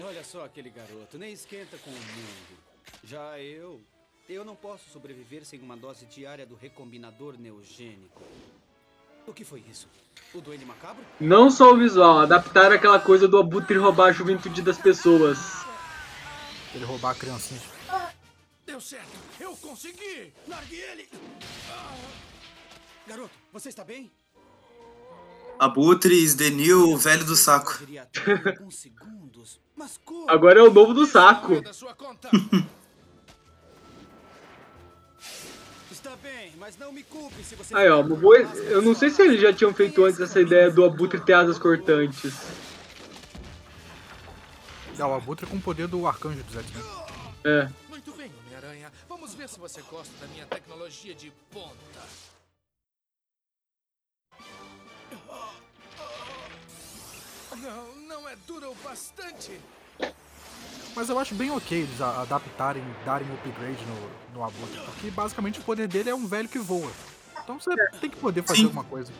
[0.00, 2.58] Olha só aquele garoto, nem esquenta com o mundo.
[3.02, 3.80] Já eu.
[4.28, 8.22] Eu não posso sobreviver sem uma dose diária do recombinador neogênico.
[9.26, 9.88] O que foi isso?
[10.34, 11.02] O Duende Macabro?
[11.20, 15.64] Não só o visual, adaptaram aquela coisa do Abutre roubar a juventude das pessoas.
[16.74, 17.60] Ele roubar a criancinha.
[18.66, 19.12] Deu certo!
[19.38, 20.32] Eu consegui!
[20.48, 21.08] Largue ele!
[21.70, 21.94] Ah.
[23.06, 24.10] Garoto, você está bem?
[25.58, 27.78] Abutres, Denil, o velho do saco.
[30.26, 31.54] Agora é o novo do saco.
[37.74, 38.38] Aí, ó, boa...
[38.38, 41.58] eu não sei se eles já tinham feito antes essa ideia do Abutre ter asas
[41.58, 42.34] cortantes.
[44.98, 46.84] É, o Abutre com o poder do arcanjo dos X-Men.
[47.44, 47.68] É.
[47.88, 48.92] Muito bem, Homem-Aranha.
[49.08, 52.00] Vamos ver se você gosta da minha tecnologia de ponta.
[57.56, 59.60] Não, não é dura o bastante.
[60.94, 65.62] Mas eu acho bem ok eles adaptarem, darem upgrade no, no Abutre, porque basicamente o
[65.62, 66.90] poder dele é um velho que voa.
[67.42, 68.64] Então você tem que poder fazer Sim.
[68.66, 69.12] alguma coisa.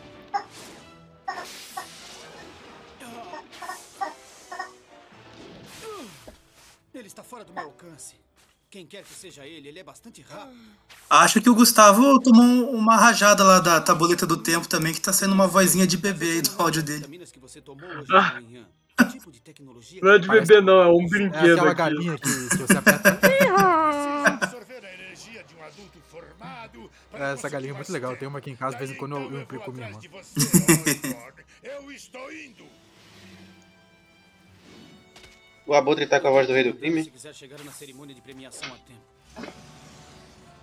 [6.95, 8.15] Ele está fora do meu alcance.
[8.71, 10.57] Quem quer que seja ele, ele é bastante rápido.
[11.09, 15.01] Acho que o Gustavo tomou um- uma rajada lá da tabuleta do tempo também, que
[15.01, 16.99] tá sendo uma vozinha de bebê aí do áudio dele.
[16.99, 18.31] Vitaminas que você tomou hoje Ah.
[18.41, 18.67] de manhã.
[19.11, 20.01] Tipo de tecnologia?
[20.03, 21.53] Não é de bebê, não, é um É brinquedo.
[21.53, 21.75] aquela aqui.
[21.79, 23.19] galinha que, que você aperta.
[24.27, 28.17] Absorver a energia de um adulto formado para É, essa galinha é muito legal.
[28.17, 29.99] Tenho uma aqui em casa, de vez em quando eu, eu implico com minha irmã.
[31.63, 32.65] Eu estou indo.
[35.67, 37.03] O Abutre tá com a voz do rei do crime?
[37.05, 39.53] Se quiser chegar na cerimônia de premiação a tempo.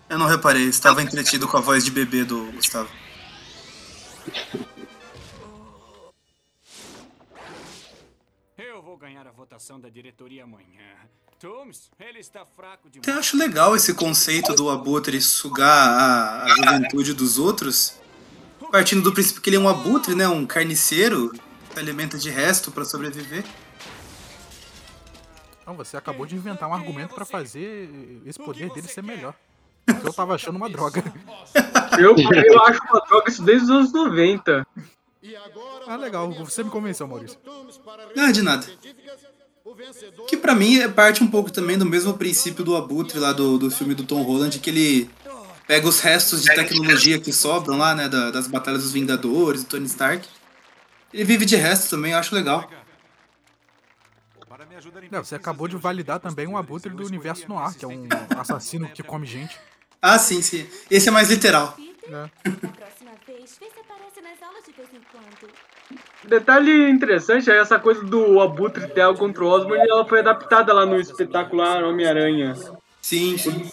[0.09, 2.89] Eu não reparei, estava entretido com a voz de bebê do Gustavo.
[9.01, 10.93] ganhar a votação da diretoria amanhã.
[11.99, 13.07] Ele está fraco demais.
[13.07, 17.99] Eu acho legal esse conceito do Abutre sugar a, a juventude dos outros,
[18.71, 20.27] partindo do princípio que ele é um abutre, né?
[20.27, 21.33] Um carniceiro,
[21.73, 23.43] se alimenta de resto para sobreviver.
[25.65, 27.89] Não, você acabou de inventar um argumento pra fazer
[28.23, 29.33] esse poder dele ser melhor.
[29.87, 31.03] Eu tava achando uma droga.
[31.99, 34.67] Eu, eu acho uma droga isso desde os anos 90.
[35.87, 36.31] Ah, legal.
[36.31, 37.37] Você me convenceu, Maurício.
[38.15, 38.65] Não é de nada.
[40.27, 43.57] Que pra mim é parte um pouco também do mesmo princípio do Abutre lá do,
[43.57, 45.09] do filme do Tom Holland, que ele
[45.67, 49.67] pega os restos de tecnologia que sobram lá, né, da- das batalhas dos Vingadores, do
[49.69, 50.27] Tony Stark.
[51.13, 52.69] Ele vive de resto também, eu acho legal.
[55.11, 58.07] Não, você acabou de validar também um abutre do universo noir, que é um
[58.39, 59.57] assassino que come gente.
[60.01, 60.67] Ah, sim, sim.
[60.89, 61.77] Esse é mais literal.
[62.11, 62.29] É.
[62.43, 65.49] Próxima vez, vê se aparece nas aulas de vez em quando.
[66.25, 70.85] Detalhe interessante é essa coisa do Abutre algo contra o Osborn, ela foi adaptada lá
[70.85, 72.53] no espetacular Homem-Aranha.
[73.01, 73.71] Sim, sim.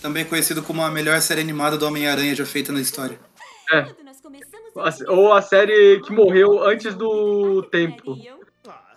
[0.00, 3.18] Também conhecido como a melhor série animada do Homem-Aranha já feita na história.
[3.72, 3.86] É.
[5.08, 8.16] Ou a série que morreu antes do tempo.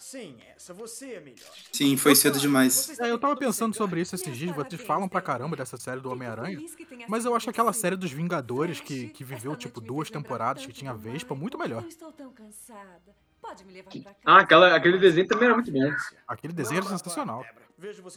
[0.05, 1.49] Sem essa, você é melhor.
[1.71, 2.99] Sim, foi cedo demais.
[2.99, 6.11] É, eu tava pensando sobre isso esses dias, vocês falam pra caramba dessa série do
[6.11, 6.59] Homem-Aranha,
[7.07, 10.93] mas eu acho aquela série dos Vingadores que, que viveu tipo duas temporadas, que tinha
[10.93, 11.81] Vespa, muito melhor.
[11.81, 13.15] Eu estou tão cansada.
[13.41, 14.15] Pode me levar pra casa.
[14.23, 15.91] Ah, aquela, aquele desenho também era muito bom.
[16.27, 17.43] Aquele desenho era sensacional.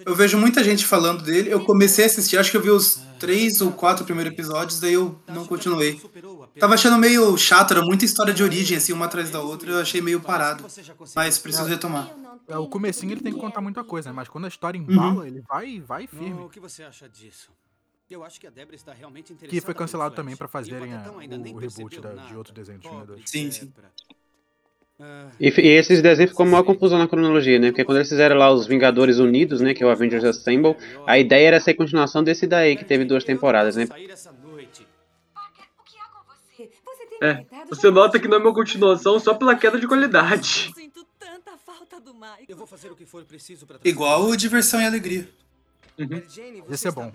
[0.07, 1.51] Eu vejo muita gente falando dele.
[1.53, 4.93] Eu comecei a assistir, acho que eu vi os três ou quatro primeiros episódios, daí
[4.95, 6.01] eu não continuei.
[6.61, 9.81] Tava achando meio chato, era muita história de origem, assim, uma atrás da outra, eu
[9.81, 10.65] achei meio parado.
[11.15, 12.09] Mas preciso retomar.
[12.47, 14.15] É, o comecinho ele tem que contar muita coisa, né?
[14.15, 14.91] mas quando a história Uhum.
[14.93, 16.41] embala, ele vai, vai firme.
[16.45, 17.51] O que você acha disso?
[18.09, 19.61] Eu acho que a Débora está realmente interessada.
[19.61, 22.79] Que foi cancelado também pra o fazerem a- nem o reboot da- de outro desenho
[22.79, 23.25] dos Vingadores.
[23.29, 23.71] Sim, sim.
[25.39, 27.69] E, e esses desenhos ficou uma confusão na cronologia, né?
[27.71, 29.73] Porque quando eles fizeram lá os Vingadores Unidos, né?
[29.73, 33.23] Que é o Avengers Assemble, a ideia era ser continuação desse daí, que teve duas
[33.23, 33.87] temporadas, né?
[37.21, 40.73] É, você nota que não é uma continuação só pela queda de qualidade.
[42.49, 45.29] Eu vou fazer o que for preciso pra Igual o Diversão e Alegria.
[46.71, 47.11] Esse é bom.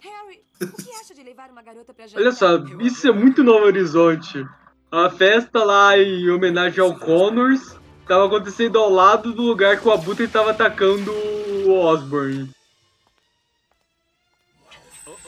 [0.00, 3.66] Harry, o que acha de levar uma garota pra Olha só, isso é muito Novo
[3.66, 4.44] Horizonte.
[4.92, 7.74] A festa lá em homenagem ao Connors
[8.06, 12.50] tava acontecendo ao lado do lugar que o Abutre tava atacando o Osborn.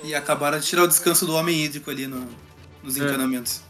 [0.02, 2.28] E acabaram de tirar o descanso do homem hídrico ali no-
[2.82, 3.04] nos É.
[3.04, 3.62] encanamentos.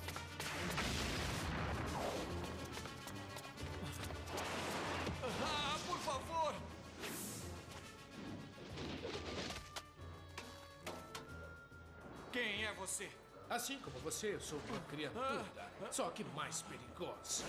[12.32, 13.08] Quem é você?
[13.48, 15.44] Assim como você, eu sou uma criatura,
[15.94, 17.44] só que mais perigosa.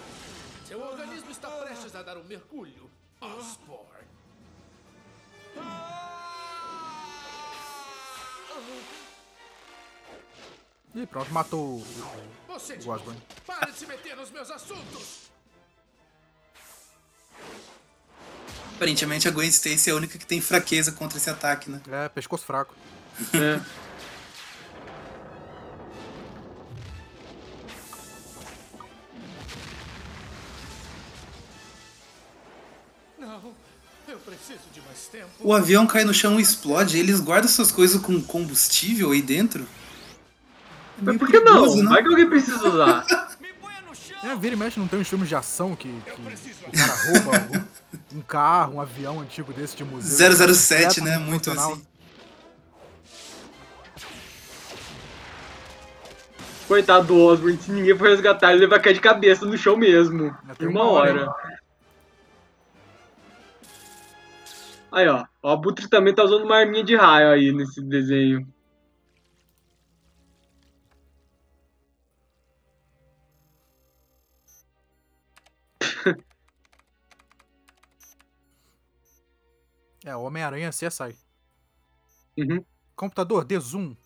[0.68, 2.92] Seu organismo está prestes a dar um mergulho.
[3.20, 4.06] Osborn.
[10.94, 11.86] Ih, pronto, matou o,
[12.48, 13.14] Você o Osborn.
[13.14, 13.22] novo.
[13.48, 15.32] Pare de se meter nos meus assuntos.
[18.76, 21.82] Aparentemente a Gwen Stacy é a única que tem fraqueza contra esse ataque, né?
[21.90, 22.76] É, pescoço fraco.
[23.34, 23.60] É.
[35.40, 39.66] O avião cai no chão e explode, eles guardam suas coisas com combustível aí dentro?
[41.02, 41.54] Mas por que não?
[41.54, 41.90] perigoso, né?
[41.90, 43.06] Vai que alguém precisa usar.
[44.24, 47.68] É, vira e mexe, não tem uns filmes de ação que, que o cara rouba
[48.16, 50.36] um, carro, um avião antigo desse de museu.
[50.56, 51.20] 007, né?
[51.20, 51.80] Muito assim.
[56.68, 60.36] Coitado do Osborn, se ninguém for resgatar, ele vai cair de cabeça no chão mesmo.
[60.58, 61.60] tem Em uma uma hora, hora.
[64.96, 65.26] Aí, ó.
[65.44, 68.48] O Abutre também tá usando uma arminha de raio aí nesse desenho.
[80.06, 81.18] É, Homem-Aranha CSI.
[82.38, 82.64] Uhum.
[82.96, 83.98] Computador, dê zoom.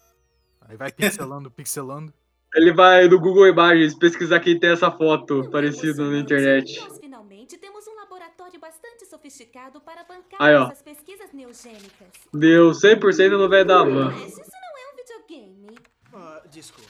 [0.62, 2.14] Aí vai pixelando, pixelando.
[2.56, 6.80] Ele vai no Google Imagens pesquisar quem tem essa foto parecida na internet.
[6.80, 8.89] Nós finalmente temos um laboratório bastante
[9.30, 10.62] sofisticado para bancar Aí, ó.
[10.62, 12.08] nossas pesquisas neogênicas.
[12.34, 14.12] Deu 100% no velho da van.
[14.12, 15.78] Mas isso não é um videogame.
[16.14, 16.90] Ah, desculpe.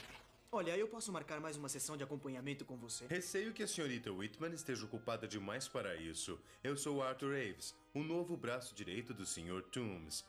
[0.52, 3.06] Olha, eu posso marcar mais uma sessão de acompanhamento com você?
[3.06, 6.38] Receio que a senhorita Whitman esteja ocupada demais para isso.
[6.62, 9.62] Eu sou Arthur Aves, o novo braço direito do Sr.
[9.70, 10.24] Toombs.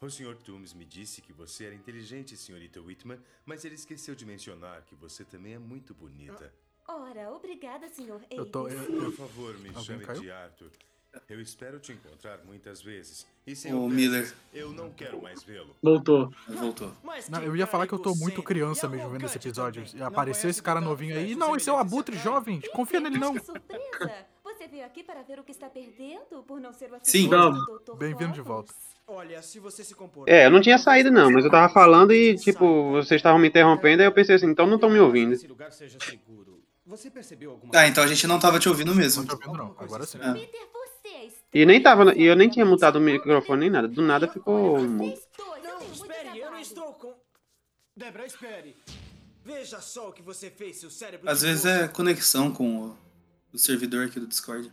[0.00, 0.34] O Sr.
[0.36, 4.94] Toombs me disse que você era inteligente, senhorita Whitman, mas ele esqueceu de mencionar que
[4.94, 6.50] você também é muito bonita.
[6.88, 10.22] Ora, obrigada, senhor Eu tô- eu- Por favor, me Alguém chame caiu?
[10.22, 10.70] de Arthur.
[11.28, 13.26] Eu espero te encontrar muitas vezes.
[13.46, 14.34] E sem ofensas, Miller.
[14.54, 15.74] eu não quero mais vê-lo.
[15.82, 16.32] Voltou.
[16.48, 16.92] Voltou.
[17.28, 19.84] Não, eu ia falar que eu tô muito criança mesmo vendo esse episódio.
[19.94, 21.34] E apareceu esse cara novinho aí.
[21.34, 22.60] Não, esse é o Abutre jovem.
[22.72, 23.34] Confia nele não.
[23.38, 24.26] Surpresa!
[24.44, 27.28] Você veio aqui para ver o que está perdendo por não ser o Sim.
[27.28, 27.54] Não.
[27.96, 28.72] Bem-vindo de volta.
[29.06, 30.32] Olha, se você se comportar...
[30.32, 33.48] É, eu não tinha saído não, mas eu tava falando e, tipo, vocês estavam me
[33.48, 35.34] interrompendo, aí eu pensei assim, então não estão me ouvindo.
[37.74, 39.24] Ah, então a gente não tava te ouvindo mesmo.
[39.24, 40.18] Não, agora sim.
[40.18, 40.28] É.
[40.28, 40.79] É.
[41.52, 44.80] E nem tava, e eu nem tinha mutado o microfone nem nada, do nada ficou
[44.80, 45.18] mudo.
[45.62, 47.12] Não, espere, eu não estou com...
[47.96, 48.76] Debra, espere.
[49.44, 51.28] Veja só o que você fez, seu cérebro...
[51.28, 52.96] Às vezes é conexão com o,
[53.52, 54.72] o servidor aqui do Discord.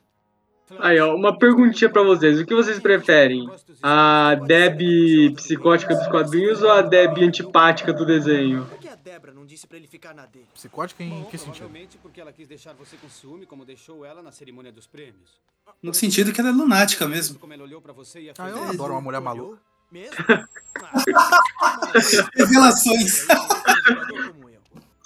[0.80, 2.39] Aí, ó, uma perguntinha pra vocês.
[2.39, 3.50] O que vocês preferem?
[3.82, 8.69] A Deb psicótica dos quadrinhos ou a Deb antipática do desenho?
[9.08, 10.48] A Debra não disse pra ele ficar na dele?
[10.54, 11.54] Psicótica em Bom, que sentido?
[11.56, 15.39] provavelmente porque ela quis deixar você com ciúme, como deixou ela na cerimônia dos prêmios.
[15.82, 17.39] No sentido que ela é lunática mesmo.
[17.39, 19.62] Como ela olhou pra você e Ah, eu afirmou- adoro uma mulher maluca.
[19.89, 20.17] Mesmo?
[22.36, 23.26] Revelações.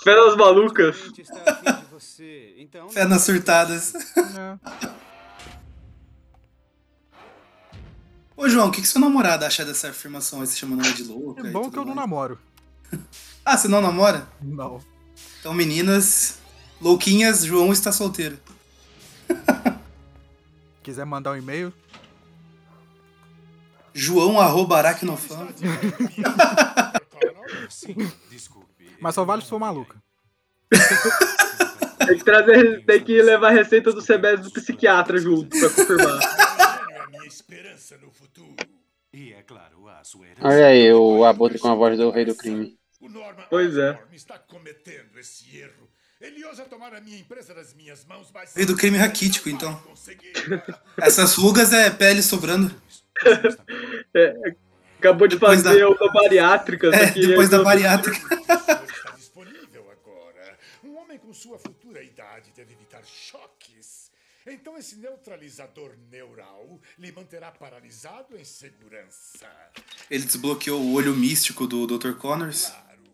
[0.04, 0.98] Fé nas malucas.
[1.20, 2.90] Está afim de você, então...
[2.90, 3.94] Fé nas surtadas.
[4.18, 4.58] É.
[8.36, 11.04] Ô, João, o que, que seu namorado acha dessa afirmação aí, se chamando ela de
[11.04, 11.46] louca?
[11.46, 12.10] É e bom tudo que eu não mais?
[12.10, 12.40] namoro.
[13.45, 14.28] Ah, você não namora?
[14.41, 14.80] Não.
[15.39, 16.39] Então, meninas,
[16.80, 18.38] louquinhas, João está solteiro.
[20.84, 21.74] Quiser mandar um e-mail,
[23.93, 25.47] João arroba aracnofan.
[28.99, 30.01] mas só vale se for maluca.
[32.05, 36.20] Tem que, trazer, tem que levar a receita do CBS do psiquiatra junto pra confirmar.
[36.89, 38.55] é a minha esperança no futuro.
[39.13, 40.47] E é claro, a sua herança.
[40.47, 42.80] Olha aí, o Abutre com a voz do rei do crime.
[43.02, 43.99] O Norman Pois é.
[44.14, 45.89] Está cometendo esse erro.
[46.20, 48.54] Ele ousa tomar a minha empresa das minhas mãos, mas...
[48.54, 49.82] Veio do crime raquítico, então.
[51.02, 52.80] Essas rugas é pele sobrando.
[54.14, 54.56] É,
[54.99, 56.88] acabou de Depois fazer da- uma bariátrica.
[56.95, 58.18] É, depois da bariátrica.
[58.36, 60.58] Está disponível agora.
[60.84, 64.12] Um homem com sua futura idade deve evitar choques.
[64.45, 69.47] Então esse neutralizador neural lhe manterá paralisado em segurança.
[70.10, 72.14] Ele desbloqueou o olho místico do Dr.
[72.14, 72.72] Connors.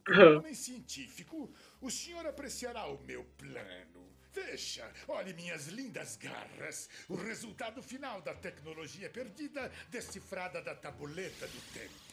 [0.08, 4.08] Como homem científico, o senhor apreciará o meu plano.
[4.34, 6.90] Veja, olhe minhas lindas garras.
[7.10, 12.08] O resultado final da tecnologia perdida, decifrada da tabuleta do tempo.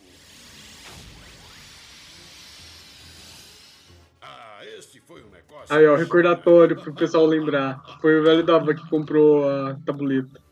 [4.20, 5.74] Ah, este foi um negócio.
[5.74, 7.99] Aí, ó, recordatório pro pessoal lembrar.
[8.01, 10.43] Foi o velho Dava que comprou a tabuleta.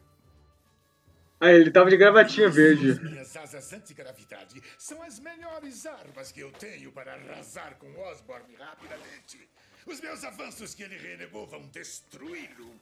[1.43, 3.03] Aí, ele tava de gravatinha verde.
[3.03, 9.49] Minhas asas antigravidade são as melhores armas que eu tenho para arrasar com Osborne rapidamente.
[9.85, 12.73] Os meus avanços que ele renegou vão destruí-lo.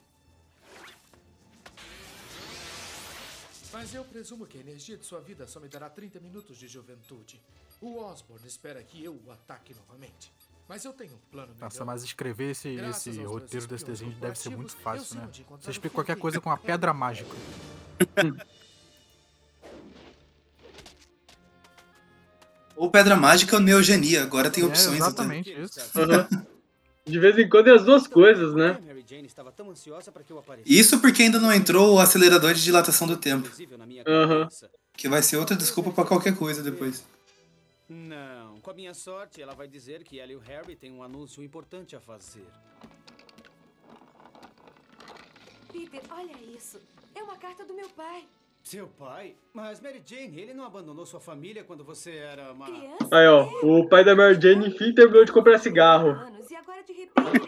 [3.73, 6.67] Mas eu presumo que a energia de sua vida só me dará 30 minutos de
[6.67, 7.41] juventude.
[7.81, 10.31] O Osborne espera que eu o ataque novamente.
[10.67, 11.63] Mas eu tenho um plano melhor.
[11.63, 15.27] Nossa, mas escrever esse, Graças esse roteiro desse desenho deve ser muito fácil, né?
[15.59, 17.35] Você explica qualquer coisa com a pedra mágica.
[22.75, 24.23] Ou Pedra Mágica ou Neogenia.
[24.23, 24.95] Agora tem É, opções.
[24.97, 25.61] exatamente até.
[25.61, 25.79] isso.
[25.99, 26.27] Aham.
[27.05, 28.79] De vez em quando é as duas coisas, né?
[30.45, 30.59] Para.
[30.65, 33.49] Isso porque ainda não entrou o acelerador de dilatação do tempo.
[34.07, 34.47] Aham.
[34.93, 37.03] Que vai ser outra desculpa pra qualquer coisa depois.
[37.89, 41.03] Não, com a minha sorte, ela vai dizer que ela e o Harry têm um
[41.03, 42.45] anúncio importante a fazer.
[45.73, 46.79] Peter, olha isso.
[47.15, 48.27] É uma carta do meu pai.
[48.63, 49.35] Seu pai?
[49.53, 52.67] Mas Mary Jane, ele não abandonou sua família quando você era uma...
[53.11, 56.09] Aí, ó, o pai da Mary Jane, enfim, terminou de comprar cigarro.
[56.09, 57.39] Anos, e agora de repente ele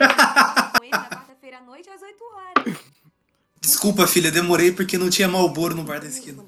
[0.78, 2.94] com ele na quarta-feira à noite às 8 horas.
[3.62, 6.44] Desculpa, filha, demorei porque não tinha Malboro no bar da esquina.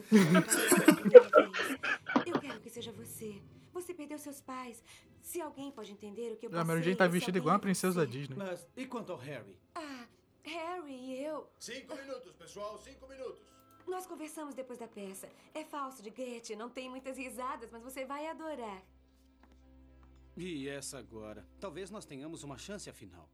[2.26, 3.36] Eu quero que seja você.
[3.72, 4.84] Você perdeu seus pais.
[5.22, 7.60] Se alguém pode entender o que eu A Mary passei, Jane tá vestida igual uma
[7.60, 8.06] é princesa da.
[8.06, 8.36] Disney.
[8.36, 9.56] Mas e quanto ao Harry?
[9.76, 10.06] Ah,
[10.46, 11.48] Harry e eu.
[11.60, 13.42] Cinco minutos, pessoal, cinco minutos.
[13.88, 15.30] Nós conversamos depois da peça.
[15.54, 18.82] É falso de Goethe, não tem muitas risadas, mas você vai adorar.
[20.36, 21.46] E essa agora?
[21.60, 23.30] Talvez nós tenhamos uma chance afinal.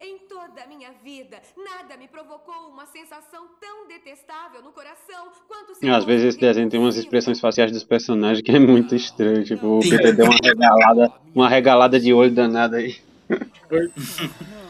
[0.00, 5.74] Em toda a minha vida, nada me provocou uma sensação tão detestável no coração quanto
[5.74, 9.44] se Às vezes esse desenho tem umas expressões faciais dos personagens que é muito estranho.
[9.44, 12.96] Tipo, o Peter deu uma regalada, uma regalada de olho danada aí.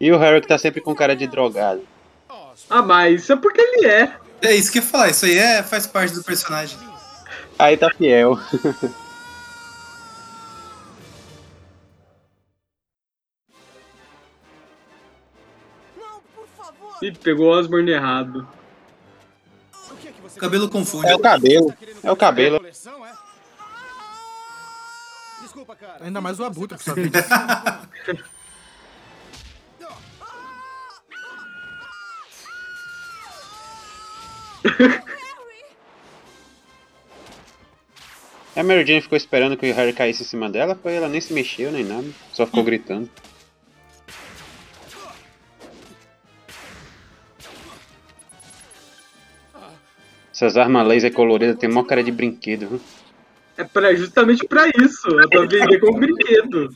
[0.00, 1.82] E o Harry que tá sempre com cara de drogado.
[2.70, 4.16] Ah, mas isso é porque ele é.
[4.40, 6.78] É isso que falar, isso aí é, faz parte do personagem.
[7.58, 8.38] Aí tá fiel.
[17.02, 18.46] Ih, pegou o Osborne errado.
[20.36, 21.08] O cabelo confunde.
[21.08, 21.74] É o cabelo.
[22.02, 22.60] É o cabelo.
[25.42, 26.04] Desculpa, cara.
[26.04, 26.94] Ainda mais o Abutre que só
[38.56, 41.20] A Mary Jane ficou esperando que o Harry caísse em cima dela, foi ela nem
[41.20, 43.08] se mexeu nem nada, só ficou gritando.
[50.32, 52.80] Essas armas laser coloridas tem mó cara de brinquedo, viu?
[53.56, 55.08] É pra, justamente pra isso.
[55.18, 56.68] É pra vender como brinquedo.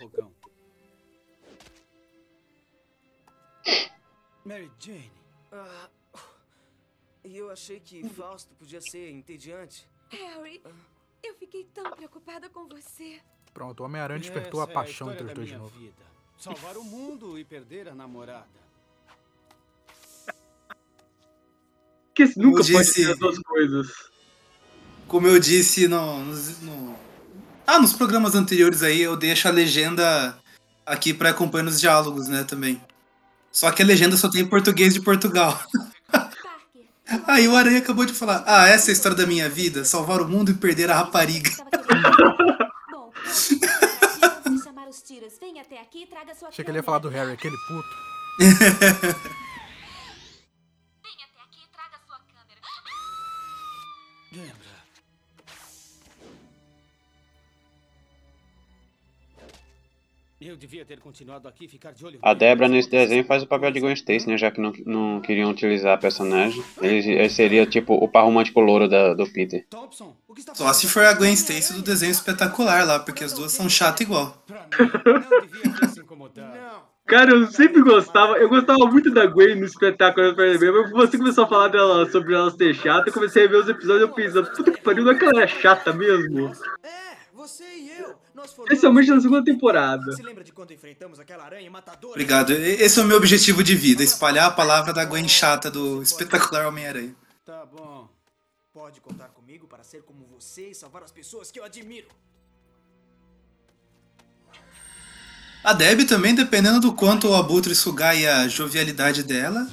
[4.44, 5.12] Mary Jane.
[5.52, 5.88] Ah,
[7.32, 9.88] e eu achei que Fausto podia ser entediante.
[10.10, 10.62] Harry,
[11.22, 13.20] eu fiquei tão preocupada com você.
[13.54, 15.78] Pronto, o Homem-Aranha despertou Essa a é paixão história entre os dois de novo.
[15.78, 16.02] vida.
[16.38, 18.60] Salvar o mundo e perder a namorada.
[22.18, 23.88] Esse nunca Como pode disse- ser as duas coisas.
[25.08, 26.96] Como eu disse no, nos- no-
[27.66, 30.38] Ah, nos programas anteriores aí, eu deixo a legenda
[30.84, 32.80] aqui pra acompanhar os diálogos, né, também.
[33.50, 35.58] Só que a legenda só tem em português de Portugal.
[37.26, 40.20] Aí o Aranha acabou de falar, ah, essa é a história da minha vida, salvar
[40.20, 41.50] o mundo e perder a rapariga.
[41.50, 41.54] E
[46.48, 47.88] Achei que ele ia falar do Harry, aquele puto.
[62.22, 64.36] A Debra nesse desenho faz o papel de Gwen Stacy, né?
[64.36, 66.62] Já que não, não queriam utilizar a personagem.
[66.80, 69.64] Ele, ele seria tipo o par romântico louro da, do Peter.
[70.54, 74.00] Só se for a Gwen Stacy do desenho espetacular lá, porque as duas são chatas
[74.02, 74.42] igual.
[77.06, 81.18] Cara, eu sempre gostava, eu gostava muito da Gwen no espetáculo do Spider-Man, mas você
[81.18, 84.04] começou a falar dela sobre ela ser chata, eu comecei a ver os episódios e
[84.04, 86.52] eu pensando, puta que pariu, não é que ela é chata mesmo?
[87.34, 87.91] Você e.
[88.44, 90.12] Especialmente na segunda temporada.
[90.12, 92.12] Se lembra de quando enfrentamos aquela aranha matadora?
[92.12, 92.52] Obrigado.
[92.52, 96.66] Esse é o meu objetivo de vida, espalhar a palavra da Gwen chata do espetacular
[96.66, 97.14] Homem-Aranha.
[97.44, 98.08] Tá bom.
[98.72, 102.08] Pode contar comigo para ser como você e salvar as pessoas que eu admiro.
[105.62, 109.68] A Deb também, dependendo do quanto o Abutre sugar e a jovialidade dela,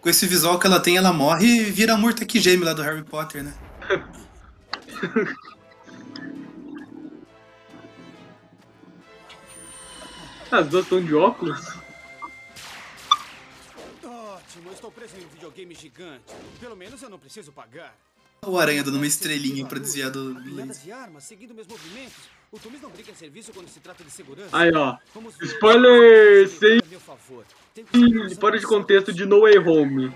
[0.00, 2.74] com esse visual que ela tem, ela morre e vira a Murta que geme lá
[2.74, 3.54] do Harry Potter, né?
[10.54, 11.60] As duas estão de óculos?
[14.04, 16.32] Ótimo, eu estou preso em um videogame gigante.
[16.60, 17.92] Pelo menos eu não preciso pagar.
[18.46, 20.84] O Aranha dando uma estrelinha pra desviar do laser.
[20.84, 22.14] de armas, seguindo meus movimentos.
[22.52, 24.56] O Tumis não brinca em serviço quando se trata de segurança.
[24.56, 24.96] Aí, ó.
[25.42, 30.14] Spoiler se sem a fora de contexto de No Way Home.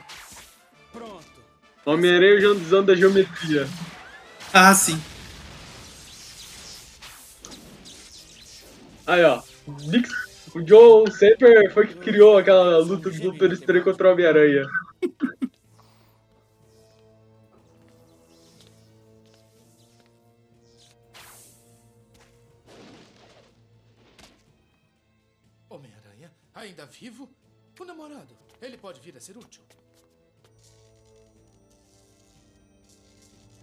[1.85, 3.67] Homem-Aranha usando da geometria.
[4.53, 5.03] Ah, sim.
[9.05, 9.43] Aí, ó.
[9.67, 10.28] Nick-
[10.59, 14.67] O Joe sempre foi que criou aquela luta do Doutor Estranho contra o Homem-Aranha.
[25.71, 27.29] Homem-Aranha, ainda vivo?
[27.79, 29.63] O namorado, ele pode vir a ser útil.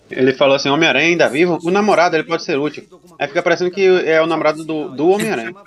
[0.10, 1.60] Ele falou assim, Homem-Aranha ainda vivo?
[1.64, 2.88] O namorado, ele pode ser útil.
[3.20, 5.54] Aí fica parecendo que é o namorado do, do Homem-Aranha.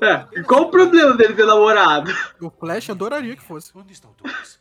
[0.00, 2.10] É, qual o problema dele ter namorado?
[2.40, 3.70] O Flash adoraria que fosse.
[3.74, 4.58] Onde está o Thomas?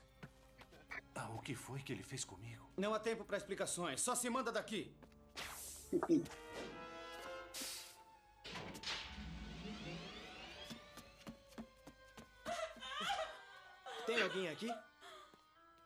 [1.15, 2.65] Ah, o que foi que ele fez comigo?
[2.77, 4.01] Não há tempo para explicações.
[4.01, 4.91] Só se manda daqui.
[14.05, 14.69] Tem alguém aqui?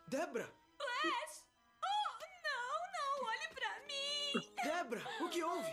[0.08, 0.48] Debra!
[4.64, 5.72] Debra, o que houve?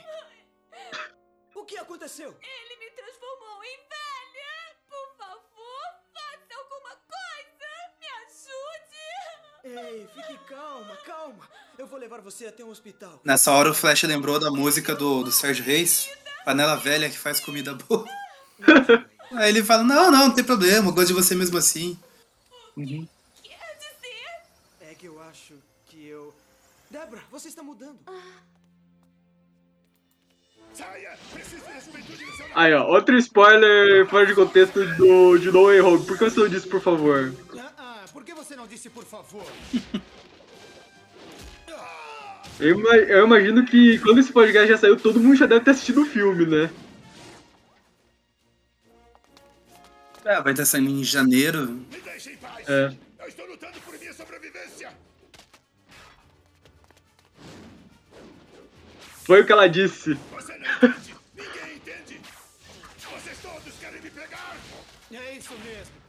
[1.55, 2.35] O que aconteceu?
[2.41, 4.77] Ele me transformou em velha!
[4.89, 5.85] Por favor,
[6.15, 7.69] faça alguma coisa!
[8.01, 9.87] Me ajude!
[9.91, 11.49] Ei, fique calma, calma.
[11.79, 13.21] Eu vou levar você até um hospital.
[13.25, 16.09] Nessa hora o Flash lembrou da música do, do Sérgio Reis,
[16.45, 18.07] Panela Velha que faz comida boa.
[19.33, 21.99] Aí ele fala, não, não, não tem problema, eu gosto de você mesmo assim.
[24.81, 25.55] É que eu acho
[25.87, 26.35] que eu.
[26.93, 27.99] Debra, você está mudando.
[30.75, 31.19] Saia!
[31.33, 32.87] Preciso da juventude no seu Aí, ó.
[32.87, 36.05] Outro spoiler fora de contexto do, de No Way Home.
[36.05, 37.33] Por que você não disse, por favor?
[37.59, 39.45] Ah, ah, por que você não disse por favor?
[42.61, 45.71] Eu, ima- eu imagino que quando esse podcast já saiu, todo mundo já deve ter
[45.73, 46.71] assistido o filme, né?
[50.25, 51.85] Ah, vai estar saindo em janeiro.
[52.69, 52.95] É.
[53.19, 54.93] Eu estou lutando por minha sobrevivência!
[59.25, 60.15] Foi o que ela disse.
[60.15, 61.15] Você não entende!
[61.35, 62.21] Ninguém entende!
[62.99, 64.57] Vocês todos querem me pegar!
[65.13, 66.03] É isso mesmo.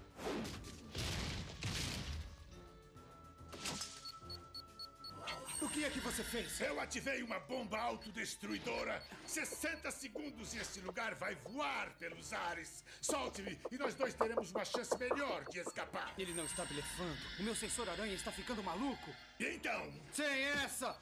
[5.62, 6.60] O que é que você fez?
[6.60, 9.02] Eu ativei uma bomba autodestruidora.
[9.26, 12.84] 60 segundos e esse lugar vai voar pelos ares.
[13.02, 16.14] Solte-me e nós dois teremos uma chance melhor de escapar.
[16.18, 17.18] Ele não está blefando.
[17.40, 19.10] O meu sensor aranha está ficando maluco.
[19.40, 20.98] Então, Sem essa!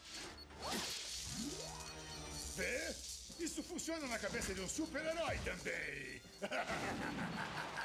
[2.58, 2.94] Vê?
[3.40, 6.22] Isso funciona na cabeça de um super-herói também.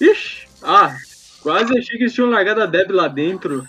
[0.00, 0.46] Ixi!
[0.62, 0.96] Ah,
[1.40, 3.66] quase achei que eles tinham largado a Deb lá dentro.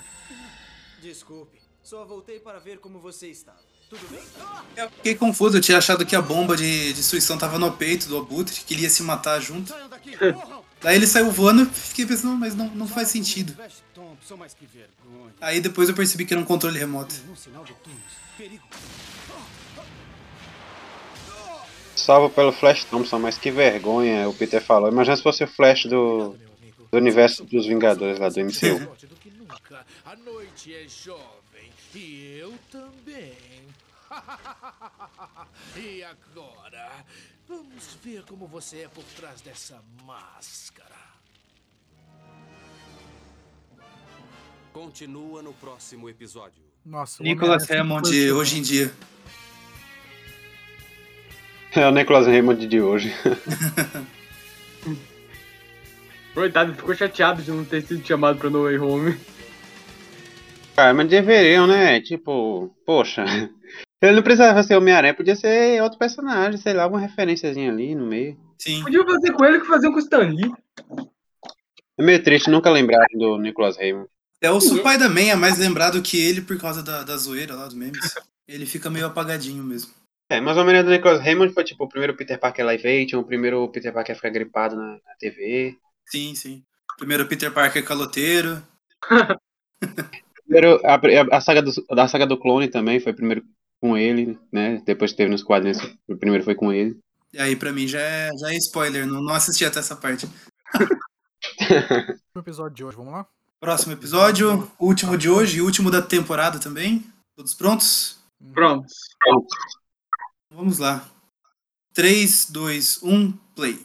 [1.01, 3.59] Desculpe, só voltei para ver como você estava.
[3.89, 4.19] Tudo bem?
[4.75, 8.17] Eu fiquei confuso, eu tinha achado que a bomba de destruição tava no peito do
[8.17, 9.73] Abutre, que ele ia se matar junto.
[10.81, 13.55] Daí ele saiu voando, fiquei pensando, mas não, não faz sentido.
[14.07, 15.33] Thompson, mais que vergonha.
[15.41, 17.13] Aí depois eu percebi que era um controle remoto.
[17.29, 17.99] Um sinal de Tunis.
[18.37, 18.63] Perigo.
[21.95, 24.89] Salvo pelo Flash Thompson, mas que vergonha, o Peter falou.
[24.89, 26.37] Imagina se fosse o Flash do,
[26.89, 28.87] do universo dos Vingadores lá do MCU.
[30.05, 33.35] A noite é jovem e eu também.
[35.75, 37.05] e agora,
[37.45, 41.06] vamos ver como você é por trás dessa máscara.
[44.77, 46.61] Continua no próximo episódio.
[46.85, 48.91] Nossa, Nicholas Hammond hoje em dia.
[51.75, 53.11] É o Nicholas Raymond de hoje.
[56.31, 59.17] Coitado, ficou chateado de não ter sido chamado pra No Way Home.
[60.75, 61.99] Cara, mas deveriam, né?
[61.99, 63.25] Tipo, poxa.
[63.99, 68.05] Ele não precisava ser Homem-Aranha, podia ser outro personagem, sei lá, alguma referenciazinha ali no
[68.05, 68.37] meio.
[68.59, 68.83] Sim.
[68.83, 70.51] Podia fazer com ele que faziam com o Stan Lee.
[71.97, 74.07] É meio triste nunca lembrar do Nicholas Raymond.
[74.41, 77.73] É o Spider-Man é mais lembrado que ele por causa da, da zoeira lá dos
[77.73, 78.13] memes.
[78.47, 79.91] Ele fica meio apagadinho mesmo.
[80.29, 83.19] É, mas o Homem-Aranha do Nicholas Raymond foi tipo o primeiro Peter Parker live action,
[83.19, 85.77] o primeiro Peter Parker a ficar gripado na, na TV.
[86.05, 86.63] Sim, sim.
[86.97, 88.61] Primeiro Peter Parker caloteiro.
[90.45, 93.43] Primeiro, a, a, saga do, a saga do clone também foi primeiro
[93.81, 94.81] com ele, né?
[94.85, 95.77] Depois teve nos quadrinhos,
[96.07, 96.97] o primeiro foi com ele.
[97.33, 100.27] E aí, pra mim, já é, já é spoiler, não, não assisti até essa parte.
[102.35, 103.27] O episódio de hoje, vamos lá?
[103.59, 107.03] Próximo episódio, último de hoje e último da temporada também.
[107.35, 108.19] Todos prontos?
[108.53, 108.93] Prontos.
[110.53, 111.03] Vamos lá.
[111.93, 113.83] 3, 2, 1, play.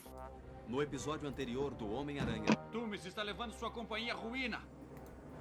[0.68, 2.54] No episódio anterior do Homem-Aranha.
[2.70, 4.60] Tumes está levando sua companhia à ruína.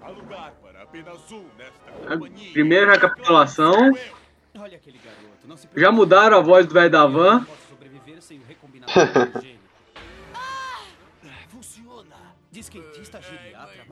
[0.01, 2.53] Há lugar para apenas um nesta A companhia.
[2.53, 3.91] primeira recapitulação.
[4.57, 7.45] Olha aquele garoto, não se Já mudaram a voz do velho da van.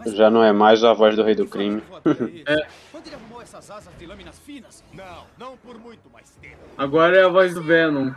[0.08, 1.82] Já não é mais a voz do Rei do Crime.
[2.46, 2.68] É.
[2.94, 4.84] Onde ele arrumou essas asas de lâminas finas?
[4.94, 6.58] Não, não por muito mais tempo.
[6.78, 8.12] Agora é a voz do Venom.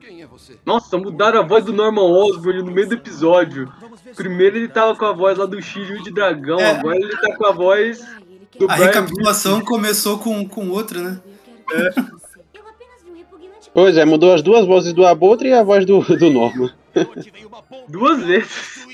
[0.00, 0.58] Quem é você?
[0.66, 3.72] Nossa, mudaram a voz do Norman Osborn no meio do episódio.
[4.14, 6.72] Primeiro ele tava com a voz lá do Shiryu de dragão, É.
[6.72, 8.04] agora ele tá com a voz
[8.58, 11.20] do A Brian recapitulação começou com, com outra, né?
[13.72, 16.70] Pois é, mudou as duas vozes do Abutre e a voz do, do Norman.
[17.88, 18.86] Duas vezes.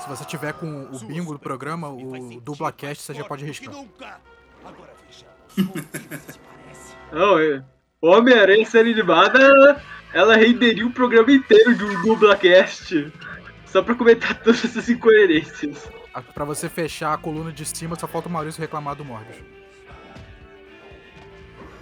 [0.00, 3.74] Se você tiver com o bingo do programa, o dublacast, você já pode riscar.
[7.12, 7.62] Não, é.
[8.00, 9.82] O Homem-Aranha série animada, ela,
[10.14, 13.12] ela renderia o programa inteiro de um dublacast.
[13.66, 15.88] Só pra comentar todas essas incoerências.
[16.34, 19.59] Pra você fechar a coluna de cima, só falta o Maurício reclamar do Morbius.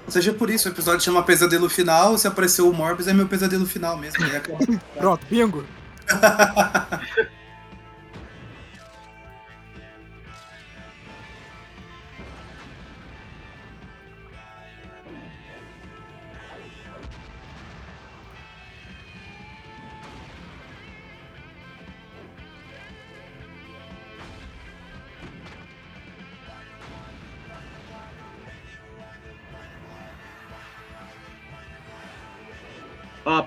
[0.09, 3.67] Seja por isso, o episódio chama Pesadelo Final, se apareceu o Morbius é meu pesadelo
[3.67, 4.25] final mesmo.
[4.25, 4.59] Acaba.
[4.97, 5.65] Pronto, bingo!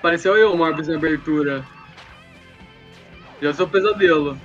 [0.02, 1.64] apareceu eu, Morbius, na abertura.
[3.40, 4.38] Já sou pesadelo.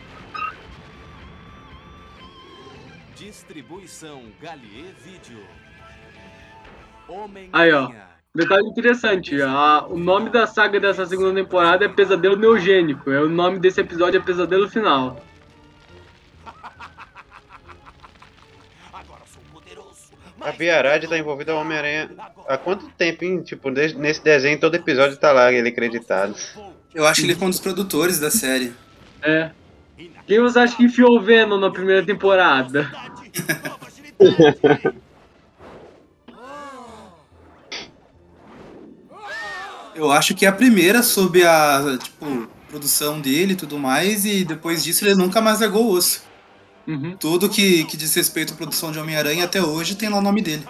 [3.16, 5.42] Distribuição Galier Vídeo.
[7.52, 7.90] Aí, ó.
[8.34, 13.10] Detalhe interessante, a- o nome da saga dessa segunda temporada é Pesadelo Neogênico.
[13.10, 15.24] É, o nome desse episódio é Pesadelo Final.
[20.46, 22.08] A Biarad tá envolvida ao Homem-Aranha
[22.46, 23.42] há quanto tempo, hein?
[23.42, 26.36] Tipo, nesse desenho, todo episódio tá lá ele acreditado.
[26.94, 28.72] Eu acho que ele é um dos produtores da série.
[29.20, 29.50] É.
[30.24, 32.88] Quem você acha que enfiou o Venom na primeira temporada?
[39.96, 44.44] Eu acho que é a primeira sob a, tipo, produção dele e tudo mais, e
[44.44, 46.22] depois disso ele nunca mais largou o osso.
[47.18, 50.40] Tudo que, que diz respeito à produção de Homem-Aranha até hoje tem lá o nome
[50.40, 50.66] dele.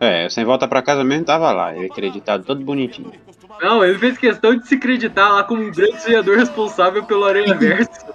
[0.00, 3.12] É, sem volta pra casa mesmo tava lá, ele acreditado todo bonitinho.
[3.60, 7.54] Não, ele fez questão de se acreditar lá como um grande sonhador responsável pelo Aranha
[7.54, 8.12] Verso.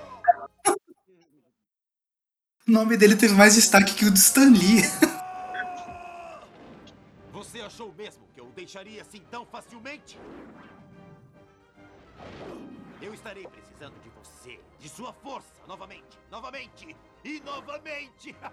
[2.67, 4.83] O nome dele teve mais destaque que o do Stan Lee.
[7.33, 10.19] Você achou mesmo que eu o deixaria assim tão facilmente?
[13.01, 14.18] Eu estarei precisando de você,
[14.79, 18.35] de sua força, novamente, novamente e novamente.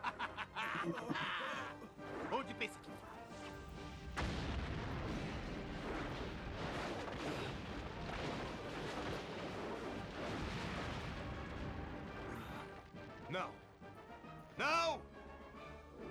[2.33, 2.97] Onde pensa que vai?
[13.31, 13.51] Não.
[14.59, 15.01] Não!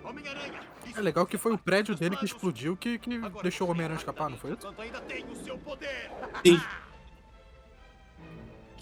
[0.02, 0.60] Homem-Aranha!
[0.94, 4.30] É legal que foi o prédio dele que explodiu que, que deixou o Homem-Aranha escapar,
[4.30, 4.60] não foi isso?
[4.60, 6.10] Enquanto ainda tem o seu poder!
[6.44, 6.58] Sim.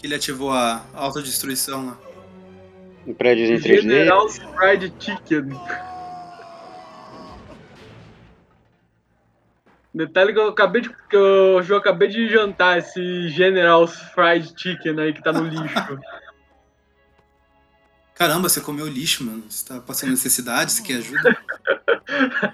[0.05, 1.97] Que ele ativou a autodestruição lá.
[3.07, 3.81] Um prédio em 3D.
[3.81, 5.59] General's Fried Chicken.
[9.91, 10.89] Detalhe que eu acabei de.
[10.89, 15.99] Que eu, eu acabei de jantar esse General's Fried Chicken aí que tá no lixo.
[18.13, 19.43] Caramba, você comeu lixo, mano.
[19.49, 21.35] Você tá passando necessidade, você quer ajuda?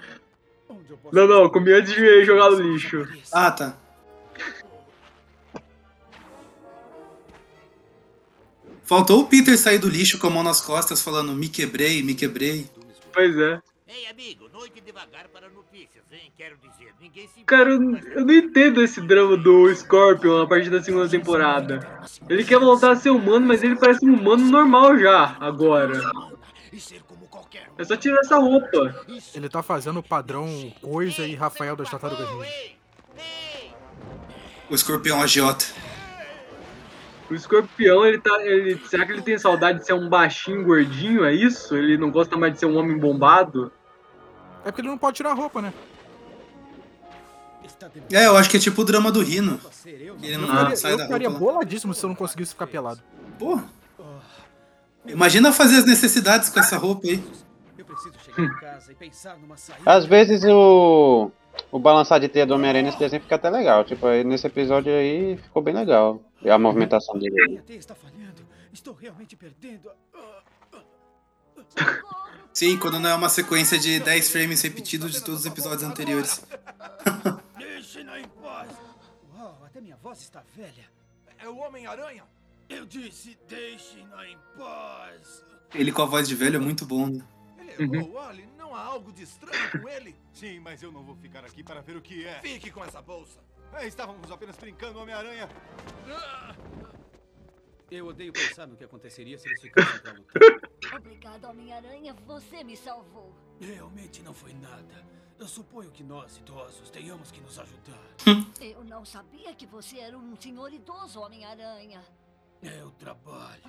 [1.12, 3.06] Não, não, eu comi antes de jogar no lixo.
[3.30, 3.76] Ah, tá.
[8.92, 12.14] Faltou o Peter sair do lixo com a mão nas costas falando me quebrei, me
[12.14, 12.68] quebrei.
[13.10, 13.58] Pois é.
[13.88, 16.30] Ei, amigo, noite devagar para notícias, hein?
[16.36, 20.82] Quero dizer, ninguém se Cara, eu, não entendo esse drama do Scorpion a partir da
[20.82, 22.02] segunda temporada.
[22.28, 25.98] Ele quer voltar a ser humano, mas ele parece um humano normal já, agora.
[27.78, 29.06] É só tirar essa roupa.
[29.34, 32.72] Ele tá fazendo o padrão Coisa e Rafael das Tartarugas Ninja.
[34.68, 35.64] O escorpião agiota.
[37.32, 38.30] O escorpião, ele tá.
[38.44, 41.24] Ele, será que ele tem saudade de ser um baixinho gordinho?
[41.24, 41.74] É isso?
[41.74, 43.72] Ele não gosta mais de ser um homem bombado?
[44.64, 45.72] É porque ele não pode tirar a roupa, né?
[48.12, 49.58] É, eu acho que é tipo o drama do Rino.
[49.86, 51.42] Ele não Ah, sai eu da ficaria roupa.
[51.44, 53.00] boladíssimo se eu não conseguisse ficar pelado.
[53.38, 53.58] Pô.
[55.06, 57.24] Imagina fazer as necessidades com essa roupa aí.
[57.78, 59.82] Eu preciso chegar em casa e pensar numa saída.
[59.90, 61.30] Às vezes o,
[61.70, 63.84] o balançar de teia do Homem-Aranha nesse desenho fica até legal.
[63.84, 66.20] Tipo, aí nesse episódio aí ficou bem legal.
[66.42, 67.34] E a movimentação dele.
[67.48, 68.42] Minha teia está falhando.
[68.72, 69.90] Estou realmente perdendo.
[72.52, 76.44] Sim, quando não é uma sequência de 10 frames repetidos de todos os episódios anteriores.
[77.56, 78.70] Deixem-na em paz.
[79.34, 80.84] Uau, até minha voz está velha.
[81.42, 82.24] É o Homem-Aranha?
[82.68, 85.44] Eu disse, deixem-na em paz.
[85.74, 87.22] Ele com a voz de velho é muito bom, né?
[87.78, 90.16] Ele errou, olhe, não há algo de estranho com ele?
[90.32, 92.40] Sim, mas eu não vou ficar aqui para ver o que é.
[92.40, 93.40] Fique com essa bolsa.
[93.74, 95.48] É, estávamos apenas brincando, Homem-Aranha.
[97.90, 100.42] Eu odeio pensar no que aconteceria se eles ficassem pra lutar.
[100.96, 102.14] Obrigado, Homem-Aranha.
[102.26, 103.34] Você me salvou.
[103.60, 105.04] Realmente não foi nada.
[105.38, 108.14] Eu suponho que nós, idosos, tenhamos que nos ajudar.
[108.60, 112.02] Eu não sabia que você era um senhor idoso, Homem-Aranha.
[112.62, 113.62] É o trabalho.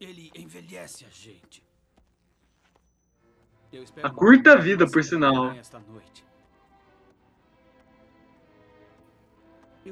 [0.00, 1.62] Ele envelhece a gente.
[3.72, 5.52] Eu espero A curta vida, por sinal.
[5.52, 6.24] esta noite.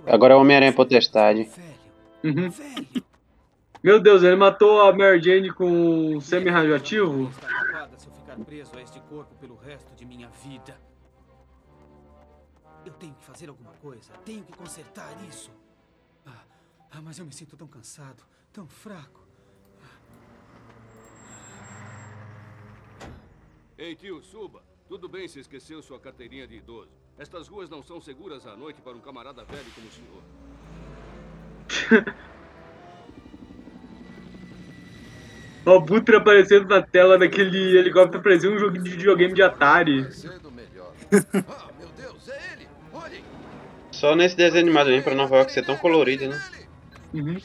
[0.06, 1.48] Agora é o Homem-Aranha Potestade.
[2.22, 2.50] Uhum.
[3.82, 7.28] Meu Deus, ele matou a Mary Jane com semi-radioativo?
[7.28, 10.74] Está ocupada se eu ficar preso a este corpo pelo resto de minha vida.
[12.84, 14.12] Eu tenho que fazer alguma coisa.
[14.24, 15.50] Tenho que consertar isso.
[16.26, 16.44] Ah,
[16.92, 18.22] ah, mas eu me sinto tão cansado,
[18.52, 19.23] tão fraco.
[23.76, 24.62] Ei, tio, suba.
[24.88, 26.90] Tudo bem se esqueceu sua carteirinha de idoso.
[27.18, 30.22] Estas ruas não são seguras à noite para um camarada velho como o senhor.
[35.66, 40.06] O Butre aparecendo na tela daquele helicóptero parecia um jogo de videogame de Atari.
[43.90, 46.38] Só nesse desenho animado aí pra Nova York ser tão colorido, né?
[47.14, 47.38] Uhum.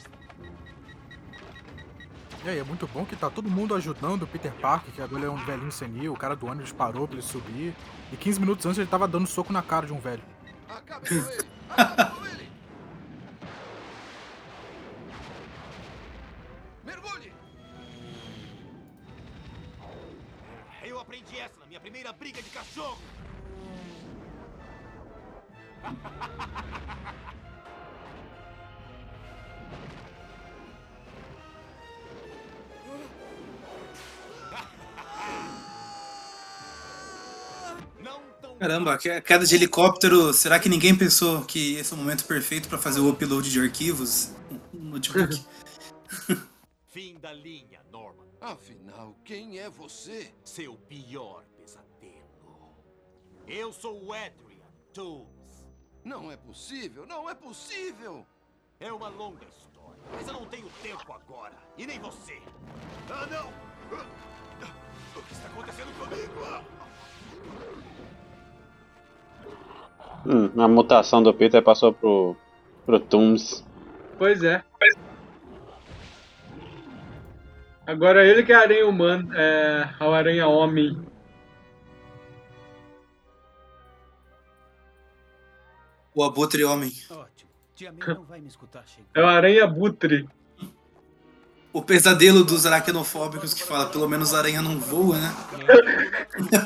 [2.42, 5.20] E aí, é muito bom que tá todo mundo ajudando o Peter Parker, que agora
[5.20, 7.74] ele é um velhinho senil, o cara do ônibus parou pra ele subir.
[8.10, 10.22] E 15 minutos antes ele tava dando soco na cara de um velho.
[20.82, 22.98] Eu aprendi essa na minha primeira briga de cachorro.
[38.60, 40.34] Caramba, que- queda de helicóptero.
[40.34, 43.58] Será que ninguém pensou que esse é o momento perfeito pra fazer o upload de
[43.58, 44.32] arquivos
[44.70, 45.42] no notebook?
[46.92, 48.26] Fim da linha, Norman.
[48.38, 50.30] Afinal, quem é você?
[50.44, 52.76] Seu pior pesadelo.
[53.48, 54.60] Eu sou o Adrian
[54.92, 55.64] Toomes.
[56.04, 58.26] Não é possível, não é possível!
[58.78, 61.56] É uma longa história, mas eu não tenho tempo agora.
[61.78, 62.38] E nem você.
[63.10, 63.48] Ah, não!
[65.16, 66.79] O que está acontecendo comigo?
[70.26, 72.36] Hum, a mutação do Peter passou pro,
[72.84, 73.64] pro Tooms.
[74.18, 74.62] Pois é.
[77.86, 80.96] Agora ele que é a aranha humana, é a aranha homem.
[86.14, 86.92] O abutre homem.
[87.74, 89.08] Tia May não vai me escutar chegar.
[89.14, 90.28] É o aranha butre.
[91.72, 95.34] O pesadelo dos aracnofóbicos que fala, pelo menos a aranha não voa, né?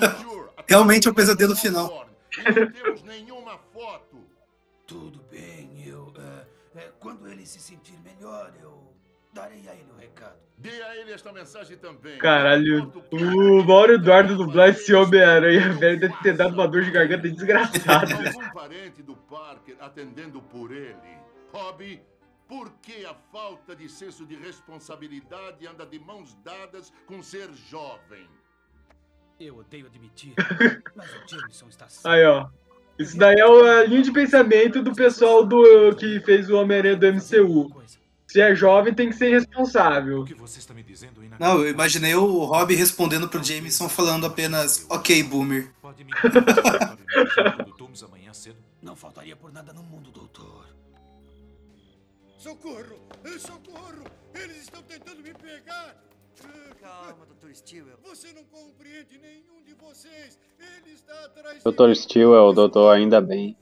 [0.67, 1.85] Realmente é o pesadelo final.
[1.87, 3.34] Não foto.
[4.95, 6.13] Tudo bem, eu.
[6.77, 8.95] é, é, quando ele se sentir melhor, eu
[9.33, 10.39] darei a ele o recado.
[10.57, 12.17] Dê a ele esta mensagem também.
[12.19, 17.29] Caralho, o Mauro Eduardo dublar esse Homem-Aranha velho deve ter dado uma dor de garganta
[17.29, 18.15] desgraçada.
[18.15, 21.19] Algum parente do Parker atendendo por ele.
[21.53, 22.01] Hobby,
[22.47, 28.29] por que a falta de senso de responsabilidade anda de mãos dadas com ser jovem?
[29.41, 30.35] Eu odeio admitir,
[30.95, 32.07] mas o Jameson está certo.
[32.07, 32.49] Aí, ó.
[32.99, 37.07] Isso daí é a linha de pensamento do pessoal do que fez o Homem-Aranha do
[37.13, 37.83] MCU.
[38.27, 40.23] Se é jovem, tem que ser responsável.
[40.23, 43.43] O que você está me dizendo aí na Não, eu imaginei o Rob respondendo pro
[43.43, 45.71] Jameson falando apenas ok, boomer.
[48.83, 50.67] Não faltaria por nada no mundo, doutor.
[52.37, 53.01] Socorro!
[53.39, 54.05] Socorro!
[54.35, 55.97] Eles estão tentando me pegar!
[56.81, 57.55] Calma, Dr.
[57.55, 57.97] Stewart.
[58.03, 59.54] Você não compreende nenhum
[61.65, 61.95] Dr.
[61.95, 63.57] Steel é o doutor ainda bem.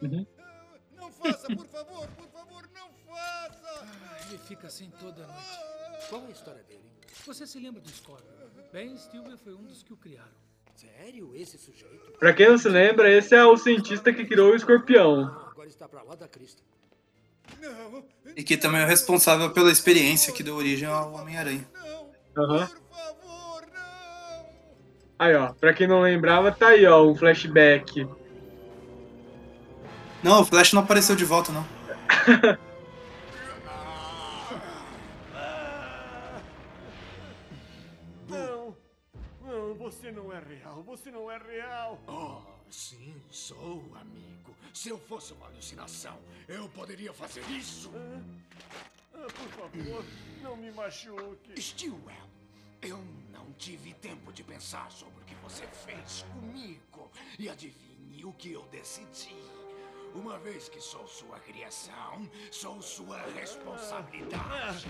[0.00, 3.86] Não faça, por favor, por favor, não faça!
[4.28, 6.08] Ele fica assim toda noite.
[6.08, 6.84] Qual é a história dele?
[7.26, 8.48] Você se lembra do Scorpion?
[8.72, 10.48] Ben Stillwell foi um dos que o criaram.
[10.74, 11.34] Sério?
[11.34, 12.12] Esse sujeito?
[12.18, 15.24] Pra quem não se lembra, esse é o cientista que criou o escorpião.
[15.50, 16.62] Agora está pra lá da crista.
[18.36, 21.68] E que também é o responsável pela experiência que deu origem ao Homem-Aranha.
[22.36, 22.70] Aham.
[25.18, 25.52] Aí, ó.
[25.52, 27.02] Pra quem não lembrava, tá aí, ó.
[27.04, 28.06] Um flashback.
[30.22, 31.64] Não, o Flash não apareceu de volta, não.
[38.28, 38.76] Não!
[39.42, 41.98] Não, você não é real, você não é real!
[42.06, 42.40] Oh,
[42.70, 44.54] sim, sou, amigo.
[44.74, 47.90] Se eu fosse uma alucinação, eu poderia fazer isso.
[49.14, 50.04] Ah, por favor,
[50.42, 51.60] não me machuque.
[51.60, 52.28] Stillwell,
[52.82, 52.98] eu
[53.30, 57.10] não tive tempo de pensar sobre o que você fez comigo.
[57.38, 59.34] E adivinhe o que eu decidi.
[60.14, 64.88] Uma vez que sou sua criação, sou sua responsabilidade.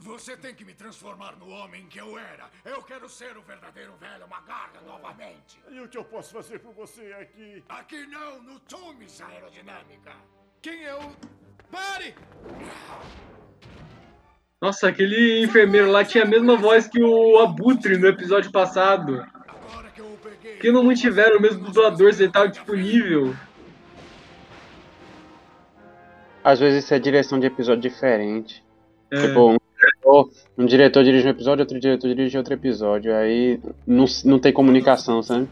[0.00, 2.48] Você tem que me transformar no homem que eu era.
[2.64, 5.60] Eu quero ser o verdadeiro velho Magarra novamente.
[5.68, 7.64] E o que eu posso fazer por você aqui?
[7.68, 10.14] Aqui não, no Tumes Aerodinâmica.
[10.62, 11.16] Quem é o.
[11.70, 12.14] Pare!
[14.60, 19.24] Nossa, aquele enfermeiro lá tinha a mesma voz que o Abutre no episódio passado.
[20.60, 23.34] Que não tiveram o mesmo dublador se ele tava disponível.
[26.42, 28.64] Às vezes isso é direção de episódio diferente.
[29.12, 29.26] É.
[29.26, 33.14] Tipo, um diretor, um diretor dirige um episódio, outro diretor dirige outro episódio.
[33.14, 35.48] Aí não, não tem comunicação, sabe?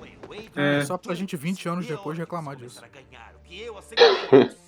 [0.57, 0.85] É.
[0.85, 2.83] Só pra gente 20 anos depois reclamar disso.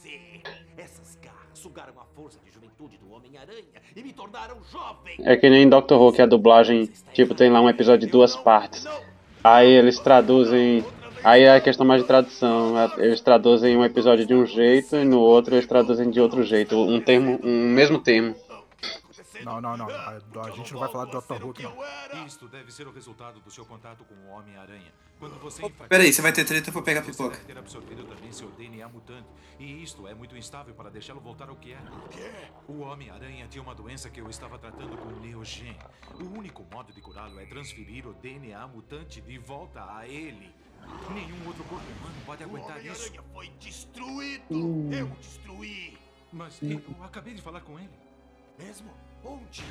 [5.20, 8.36] É que nem Doctor Who, que a dublagem, tipo, tem lá um episódio de duas
[8.36, 8.86] partes.
[9.42, 10.84] Aí eles traduzem.
[11.24, 12.74] Aí é a questão mais de tradução.
[12.98, 16.76] Eles traduzem um episódio de um jeito e no outro eles traduzem de outro jeito.
[16.76, 18.34] Um termo, um mesmo termo.
[19.44, 19.88] Não, não, não.
[19.88, 21.44] A, a gente não vai falar de Dr.
[21.44, 22.26] Who não.
[22.26, 24.92] Isto deve ser o resultado do seu contato com o Homem-Aranha.
[25.18, 27.36] Quando você Peraí, você vai ter treta pra pegar você pipoca.
[27.36, 29.28] deve ter absorvido também seu DNA mutante.
[29.58, 31.90] E isto é muito instável para deixá-lo voltar ao que era.
[31.92, 32.30] O quê?
[32.68, 35.76] O Homem-Aranha tinha uma doença que eu estava tratando com Neogen.
[36.14, 40.54] O único modo de curá-lo é transferir o DNA mutante de volta a ele.
[41.12, 43.08] Nenhum outro corpo humano pode aguentar isso.
[43.08, 44.44] Homem-Aranha foi destruído!
[44.50, 44.90] Hum.
[44.92, 45.98] Eu o destruí!
[46.32, 47.90] Mas eu acabei de falar com ele.
[48.58, 48.90] Mesmo?
[49.24, 49.64] Onde?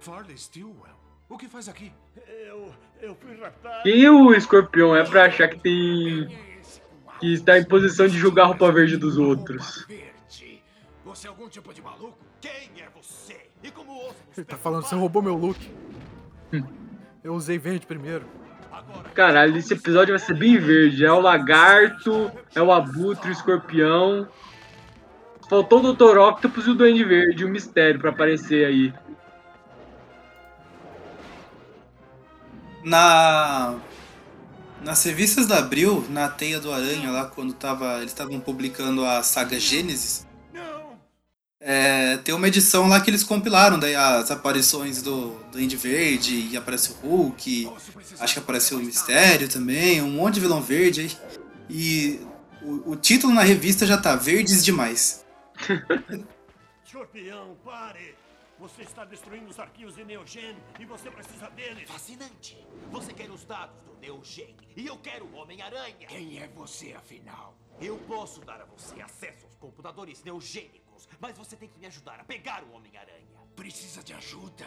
[0.00, 0.96] Farley Stillwell.
[1.28, 1.92] O que faz aqui?
[2.26, 3.82] Eu, eu fui raptado.
[3.82, 6.28] Quem o escorpião é pra achar que tem.
[7.18, 9.86] que está em posição de julgar a roupa verde dos outros?
[11.04, 12.18] Você é algum tipo de maluco?
[12.40, 13.48] Quem é você?
[13.62, 15.58] E como Ele tá falando, você roubou meu look.
[17.24, 18.24] Eu usei verde primeiro.
[19.14, 21.04] Caralho, esse episódio vai ser bem verde.
[21.04, 24.28] É o lagarto, é o abutre, o escorpião.
[25.48, 26.18] Faltou o Dr.
[26.18, 28.92] Octopus e o Duende Verde, o mistério pra aparecer aí.
[32.84, 33.74] Na.
[34.82, 39.22] Nas revistas da Abril, na Teia do Aranha, lá quando tava, eles estavam publicando a
[39.22, 40.26] saga Gênesis,
[41.68, 46.56] é, tem uma edição lá que eles compilaram daí as aparições do Duende Verde, e
[46.56, 47.68] aparece o Hulk,
[48.20, 51.10] acho que apareceu o Mistério também, um monte de vilão verde aí.
[51.68, 52.20] E
[52.62, 55.25] o, o título na revista já tá Verdes Demais.
[56.84, 58.16] Escorpião, pare!
[58.58, 61.90] Você está destruindo os arquivos de Neogen e você precisa deles.
[61.90, 62.56] Fascinante.
[62.90, 66.06] Você quer os dados do Neogen e eu quero o Homem-Aranha.
[66.06, 67.54] Quem é você, afinal?
[67.78, 72.18] Eu posso dar a você acesso aos computadores neogênicos, mas você tem que me ajudar
[72.20, 73.26] a pegar o Homem-Aranha.
[73.54, 74.66] Precisa de ajuda.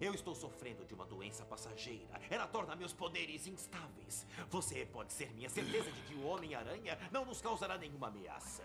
[0.00, 2.20] Eu estou sofrendo de uma doença passageira.
[2.30, 4.26] Ela torna meus poderes instáveis.
[4.48, 8.64] Você pode ser minha certeza de que o Homem-Aranha não nos causará nenhuma ameaça.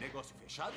[0.00, 0.74] Negócio fechado?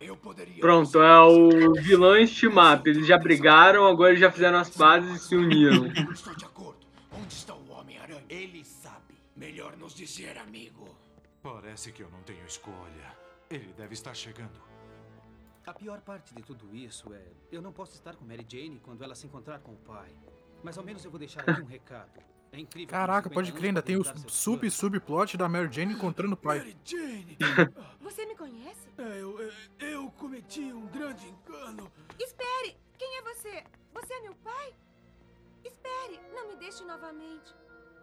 [0.00, 0.60] Eu poderia.
[0.60, 2.88] Pronto, é o vilão Team-Up.
[2.88, 5.86] Eles já brigaram, agora eles já fizeram as bases e se uniram.
[6.12, 6.86] Estou de acordo.
[7.12, 8.24] Onde está o Homem-Aranha?
[8.28, 9.14] Ele sabe.
[9.36, 10.94] Melhor nos dizer, amigo.
[11.42, 13.16] Parece que eu não tenho escolha.
[13.50, 14.60] Ele deve estar chegando.
[15.66, 19.02] A pior parte de tudo isso é eu não posso estar com Mary Jane quando
[19.02, 20.10] ela se encontrar com o pai.
[20.62, 22.20] Mas ao menos eu vou deixar aqui um recado.
[22.54, 22.88] É incrível.
[22.88, 26.76] Caraca, pode crer, ainda tem o sub subplot da Mary Jane encontrando o pai.
[26.84, 27.36] Jane!
[28.00, 28.88] Você me conhece?
[28.96, 31.90] É, eu, eu, eu cometi um grande engano.
[32.16, 32.76] Espere!
[32.96, 33.64] Quem é você?
[33.92, 34.72] Você é meu pai?
[35.64, 36.20] Espere!
[36.32, 37.52] Não me deixe novamente.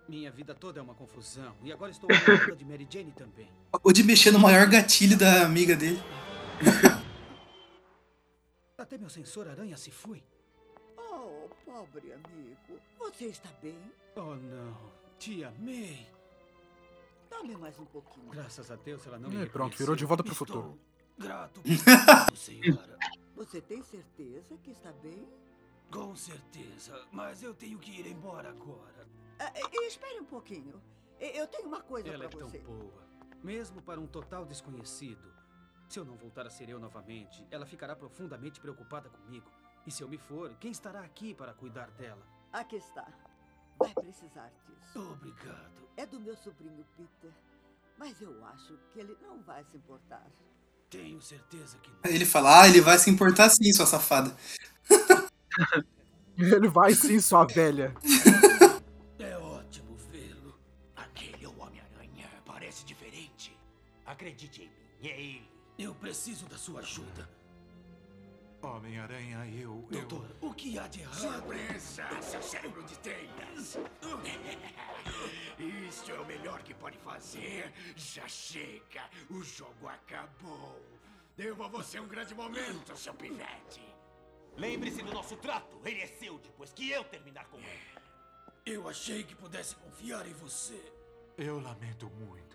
[0.06, 1.56] Minha vida toda é uma confusão.
[1.64, 3.50] E agora estou à de Mary Jane também.
[3.82, 6.02] O de mexer no maior gatilho da amiga dele.
[8.78, 10.22] Até meu sensor aranha se foi.
[11.72, 12.82] Pobre amigo.
[13.00, 13.80] Você está bem?
[14.18, 14.92] Oh, não.
[15.18, 16.06] Tia May.
[17.30, 18.30] Dá-me mais um pouquinho.
[18.30, 19.78] Graças a Deus ela não E me pronto, reconheceu.
[19.86, 20.80] virou de volta pro Estou futuro.
[21.18, 21.62] Grato.
[22.36, 22.98] senhora.
[23.38, 25.26] Você tem certeza que está bem?
[25.90, 29.08] Com certeza, mas eu tenho que ir embora agora.
[29.40, 30.82] Ah, e- espere um pouquinho.
[31.22, 32.60] E- Eu tenho uma coisa Ela é para tão você.
[32.60, 33.02] boa.
[33.42, 35.32] Mesmo para um total desconhecido.
[35.88, 39.50] Se eu não voltar a ser eu novamente, ela ficará profundamente preocupada comigo.
[39.86, 42.22] E se eu me for, quem estará aqui para cuidar dela?
[42.54, 43.08] Aqui está.
[43.80, 45.00] Vai precisar disso.
[45.14, 45.90] Obrigado.
[45.98, 47.32] É do meu sobrinho Peter.
[47.98, 50.26] Mas eu acho que ele não vai se importar.
[50.90, 54.36] Tenho certeza que Aí ele fala, ah, ele vai se importar sim, sua safada.
[56.38, 57.94] Ele vai sim, sua velha.
[59.20, 60.60] É ótimo vê-lo.
[60.96, 62.28] Aquele é o Homem-Aranha.
[62.44, 63.56] Parece diferente.
[64.06, 65.52] Acredite em mim, é ele.
[65.78, 67.30] Eu preciso da sua ajuda.
[68.62, 69.88] Homem-Aranha, eu.
[69.90, 71.20] Doutor, o que há de errado?
[71.20, 73.78] Surpresa, seu cérebro de telhas.
[75.88, 77.72] Isso é o melhor que pode fazer.
[77.96, 80.80] Já chega, o jogo acabou.
[81.36, 83.82] Devo a você um grande momento, seu pivete.
[84.58, 85.80] Lembre-se do nosso trato.
[85.86, 88.02] Ele é seu depois que eu terminar com ele.
[88.66, 90.80] Eu achei que pudesse confiar em você.
[91.38, 92.51] Eu lamento muito.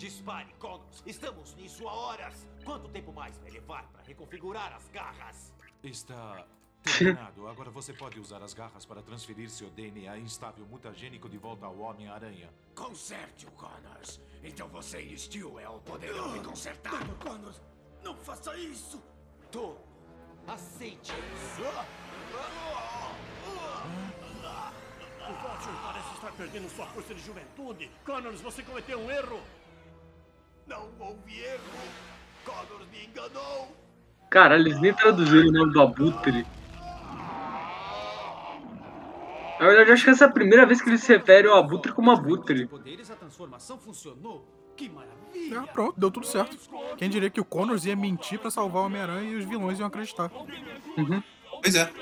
[0.00, 1.02] Dispare, Connors.
[1.04, 2.46] Estamos nisso há horas.
[2.64, 5.52] Quanto tempo mais vai levar para reconfigurar as garras?
[5.82, 6.46] Está
[6.82, 7.46] terminado.
[7.46, 11.78] Agora você pode usar as garras para transferir seu DNA instável mutagênico de volta ao
[11.78, 12.48] Homem-Aranha.
[12.74, 14.18] Conserte-o, Connors.
[14.42, 17.06] Então você e Stewell poderão me consertar.
[17.18, 17.60] Connors,
[18.02, 19.02] não faça isso!
[19.52, 19.76] Tô.
[20.46, 21.62] Aceite isso.
[25.20, 27.90] O Fortune parece estar perdendo sua força de juventude.
[28.06, 29.42] Connors, você cometeu um erro.
[30.70, 31.60] Não houve erro.
[32.44, 33.76] Connors me enganou.
[34.30, 36.46] Caralho, eles nem traduziram o nome do Abutre.
[39.58, 41.58] Na verdade, eu acho que essa é a primeira vez que eles se referem ao
[41.58, 42.68] Abutre como Abutre.
[42.68, 44.46] Poderes, a transformação funcionou.
[44.76, 45.58] Que maravilha.
[45.58, 46.56] É, pronto, deu tudo certo.
[46.96, 49.88] Quem diria que o Connors ia mentir pra salvar o Homem-Aranha e os vilões iam
[49.88, 50.30] acreditar.
[51.62, 51.92] Pois é.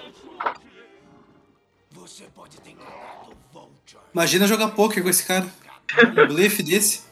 [1.93, 4.03] Você pode ter enganado o Vulture.
[4.13, 5.49] Imagina jogar poker com esse cara.
[6.07, 7.09] Um blefe desse.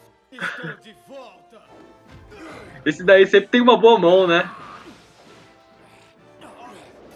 [2.87, 4.49] Esse daí sempre tem uma boa mão, né?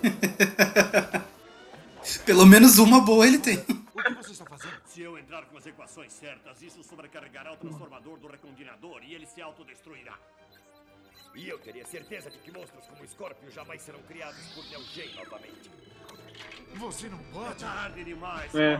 [2.26, 3.58] Pelo menos uma boa ele tem.
[3.58, 4.74] O que você está fazendo?
[4.86, 9.26] Se eu entrar com as equações certas, isso sobrecarregará o transformador do recombinador e ele
[9.26, 10.16] se autodestruirá.
[11.36, 15.16] E eu teria certeza de que monstros como Scorpio jamais serão criados por Neo Geo
[15.16, 15.72] novamente.
[16.76, 17.60] Você não É pode.
[17.64, 18.76] tarde demais, É.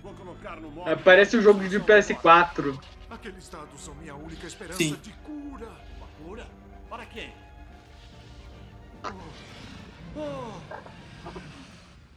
[0.00, 0.88] Vou colocar no modo.
[0.90, 2.80] É, parece um jogo de PS4.
[3.10, 4.94] Aqueles dados são minha única esperança Sim.
[5.02, 5.66] de cura.
[6.18, 6.46] Uma cura?
[6.88, 7.32] Para quem?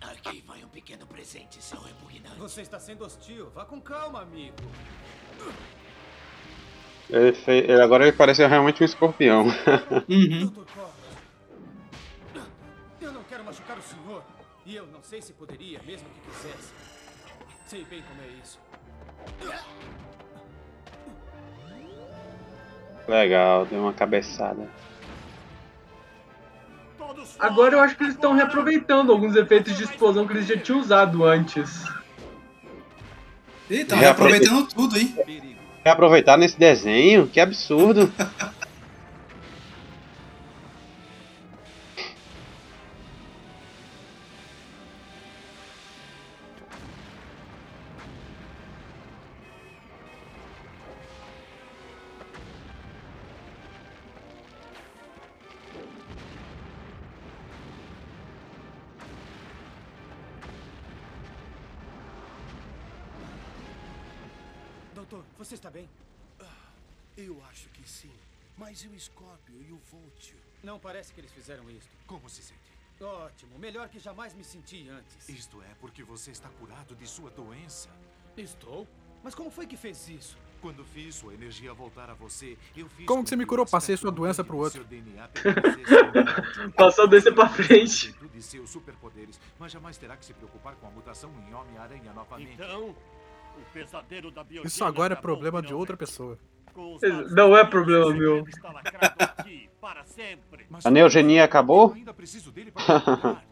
[0.02, 2.38] Aqui vai um pequeno presente, seu repugnante.
[2.38, 3.50] Você está sendo hostil.
[3.52, 4.56] Vá com calma, amigo.
[7.10, 9.46] Ele fe- ele- agora ele parece realmente um escorpião.
[10.08, 10.48] Uhum.
[10.48, 10.64] Dr.
[10.74, 10.94] Connors.
[13.02, 14.24] Eu não quero machucar o senhor.
[14.66, 16.72] E eu não sei se poderia, mesmo que quisesse.
[17.66, 18.60] Sei bem como é isso.
[23.10, 24.70] Legal, deu uma cabeçada.
[27.40, 30.80] Agora eu acho que eles estão reaproveitando alguns efeitos de explosão que eles já tinham
[30.80, 31.84] usado antes.
[33.68, 35.16] Ih, tá reaproveitando tudo, hein?
[35.84, 37.28] Quer aproveitar nesse desenho?
[37.28, 38.14] Que absurdo.
[71.10, 71.90] parece que eles fizeram isto.
[72.06, 72.60] Como se sente?
[73.02, 75.30] Ótimo, melhor que jamais me senti antes.
[75.30, 77.90] Isto é porque você está curado de sua doença.
[78.38, 78.88] Estou?
[79.24, 80.38] Mas como foi que fez isso?
[80.62, 83.66] Quando fiz sua energia voltar a você, eu fiz Como que você me curou?
[83.66, 84.86] Passei sua doença pro outro.
[86.76, 88.14] Passou a doença pra frente.
[88.34, 92.54] de seus superpoderes, mas jamais terá que se preocupar com a mutação em Homem-Aranha novamente.
[92.54, 96.38] Então, o pesadelo da Isso agora é problema de outra pessoa.
[97.32, 98.46] Não é problema meu.
[99.80, 100.68] Para sempre.
[100.84, 101.96] A neogenia acabou?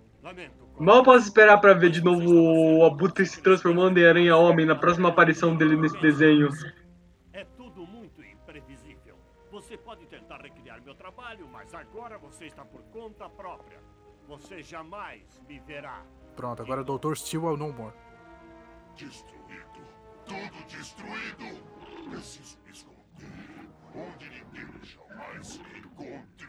[0.79, 5.09] Mal posso esperar pra ver de novo o Abutre se transformando em Aranha-Homem na próxima
[5.09, 6.49] aparição dele nesse desenho.
[7.33, 9.15] É tudo muito imprevisível.
[9.51, 13.79] Você pode tentar recriar meu trabalho, mas agora você está por conta própria.
[14.27, 16.03] Você jamais me verá.
[16.35, 17.15] Pronto, agora o Dr.
[17.15, 17.95] Steel é o No More.
[18.95, 19.81] Destruído.
[20.25, 21.63] Tudo destruído.
[22.09, 22.86] Preciso me.
[23.97, 26.47] Onde ninguém jamais encontre.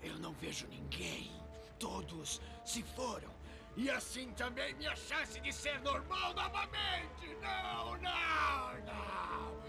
[0.00, 1.32] Eu não vejo ninguém.
[1.78, 3.34] Todos se foram.
[3.76, 7.36] E assim também minha chance de ser normal novamente.
[7.42, 9.64] Não, não, não.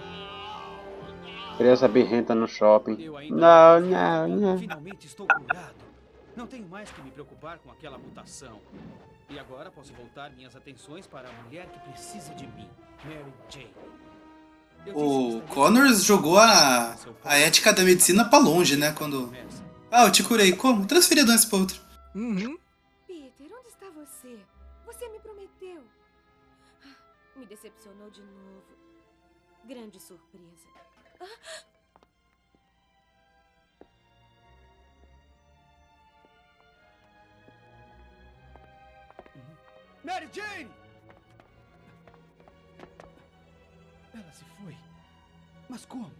[0.00, 2.96] Não, Criança birrenta no shopping.
[3.30, 4.58] Não, não, não.
[4.58, 5.84] Finalmente estou curado.
[6.34, 8.58] Não tenho mais que me preocupar com aquela mutação.
[9.32, 12.68] E agora posso voltar minhas atenções para a mulher que precisa de mim,
[13.04, 13.74] Mary Jane.
[14.94, 18.92] O Connors jogou a, a ética da medicina pra longe, né?
[18.92, 19.32] Quando.
[19.90, 20.54] Ah, eu te curei.
[20.54, 20.86] Como?
[20.86, 21.78] Transferi a doença pra outra.
[22.14, 22.58] Uhum.
[23.06, 24.38] Peter, onde está você?
[24.84, 25.82] Você me prometeu.
[26.84, 26.88] Ah,
[27.38, 28.64] Me decepcionou de novo.
[29.64, 30.68] Grande surpresa.
[31.20, 31.26] Ah,
[40.04, 40.68] Mary Jane!
[44.14, 44.76] Ela se foi.
[45.68, 46.10] Mas como?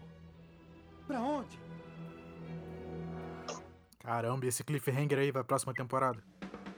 [1.07, 1.59] Pra onde?
[4.03, 6.19] Caramba, e esse cliffhanger aí vai pra próxima temporada?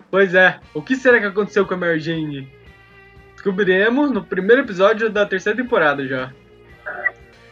[0.10, 2.52] Pois é, o que será que aconteceu com a Mary Jane?
[3.34, 6.34] Descobriremos no primeiro episódio da terceira temporada já.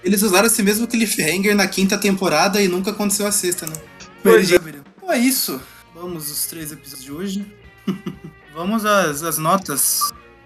[0.04, 3.74] Eles usaram esse mesmo cliffhanger na quinta temporada e nunca aconteceu a sexta, né?
[4.22, 4.56] Pois é.
[4.56, 5.62] Então é isso.
[5.94, 7.56] Vamos os três episódios de hoje.
[8.54, 10.02] Vamos às, às notas.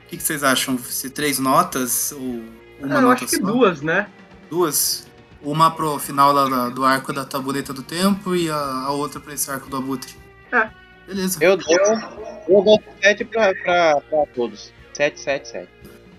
[0.05, 0.78] O que, que vocês acham?
[0.78, 4.08] Se três notas ou uma Ah, eu nota acho que duas, né?
[4.49, 5.08] Duas.
[5.41, 9.20] Uma pro final lá da- do arco da tabuleta do tempo e a, a outra
[9.20, 10.16] pra esse arco do abutre.
[10.51, 10.70] É.
[11.05, 11.38] Beleza.
[11.41, 11.76] Eu dou,
[12.49, 14.74] eu dou 7 pra, pra, pra todos.
[14.93, 15.70] 7, 7, 7.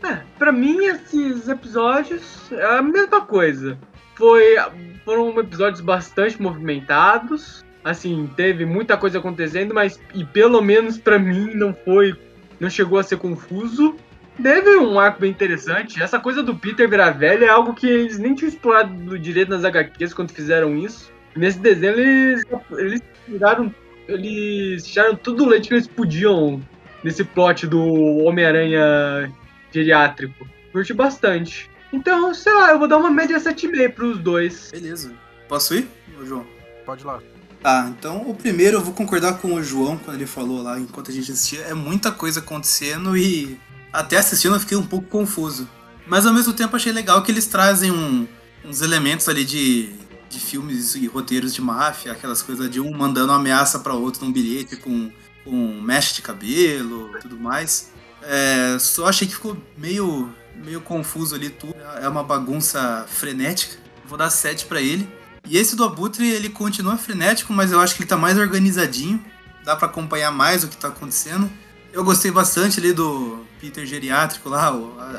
[0.04, 2.22] É, pra mim esses episódios
[2.52, 3.76] é a mesma coisa.
[4.14, 4.56] Foi,
[5.04, 7.64] foram episódios bastante movimentados.
[7.84, 12.14] Assim, teve muita coisa acontecendo, mas e pelo menos pra mim não foi,
[12.58, 13.96] não chegou a ser confuso.
[14.40, 16.00] Teve um arco bem interessante.
[16.00, 19.64] Essa coisa do Peter virar velho é algo que eles nem tinham explorado direito nas
[19.64, 21.12] HQs quando fizeram isso.
[21.34, 23.74] Nesse desenho eles, eles tiraram,
[24.06, 26.62] eles tiraram tudo o leite que eles podiam
[27.02, 27.82] nesse plot do
[28.24, 29.32] Homem-Aranha
[29.72, 30.46] geriátrico.
[30.72, 31.70] Curti bastante.
[31.92, 34.70] Então, sei lá, eu vou dar uma média 7,5 pros dois.
[34.70, 35.12] Beleza.
[35.48, 35.88] Posso ir,
[36.24, 36.46] João?
[36.84, 37.20] Pode ir lá.
[37.62, 41.10] Tá, então o primeiro eu vou concordar com o João quando ele falou lá enquanto
[41.10, 41.60] a gente assistia.
[41.62, 43.58] É muita coisa acontecendo e
[43.92, 45.68] até assistindo eu fiquei um pouco confuso.
[46.06, 48.26] Mas ao mesmo tempo achei legal que eles trazem um-
[48.64, 49.90] uns elementos ali de,
[50.30, 54.32] de filmes e roteiros de máfia, aquelas coisas de um mandando ameaça pra outro num
[54.32, 55.10] bilhete com,
[55.44, 57.90] com mecha de cabelo tudo mais.
[58.22, 60.32] É, só achei que ficou meio,
[60.64, 61.74] meio confuso ali tudo.
[62.00, 63.76] É uma bagunça frenética.
[64.06, 65.08] Vou dar 7 pra ele.
[65.46, 69.22] E esse do Abutre, ele continua frenético, mas eu acho que ele tá mais organizadinho.
[69.64, 71.50] Dá pra acompanhar mais o que tá acontecendo.
[71.92, 74.72] Eu gostei bastante ali do Peter geriátrico lá,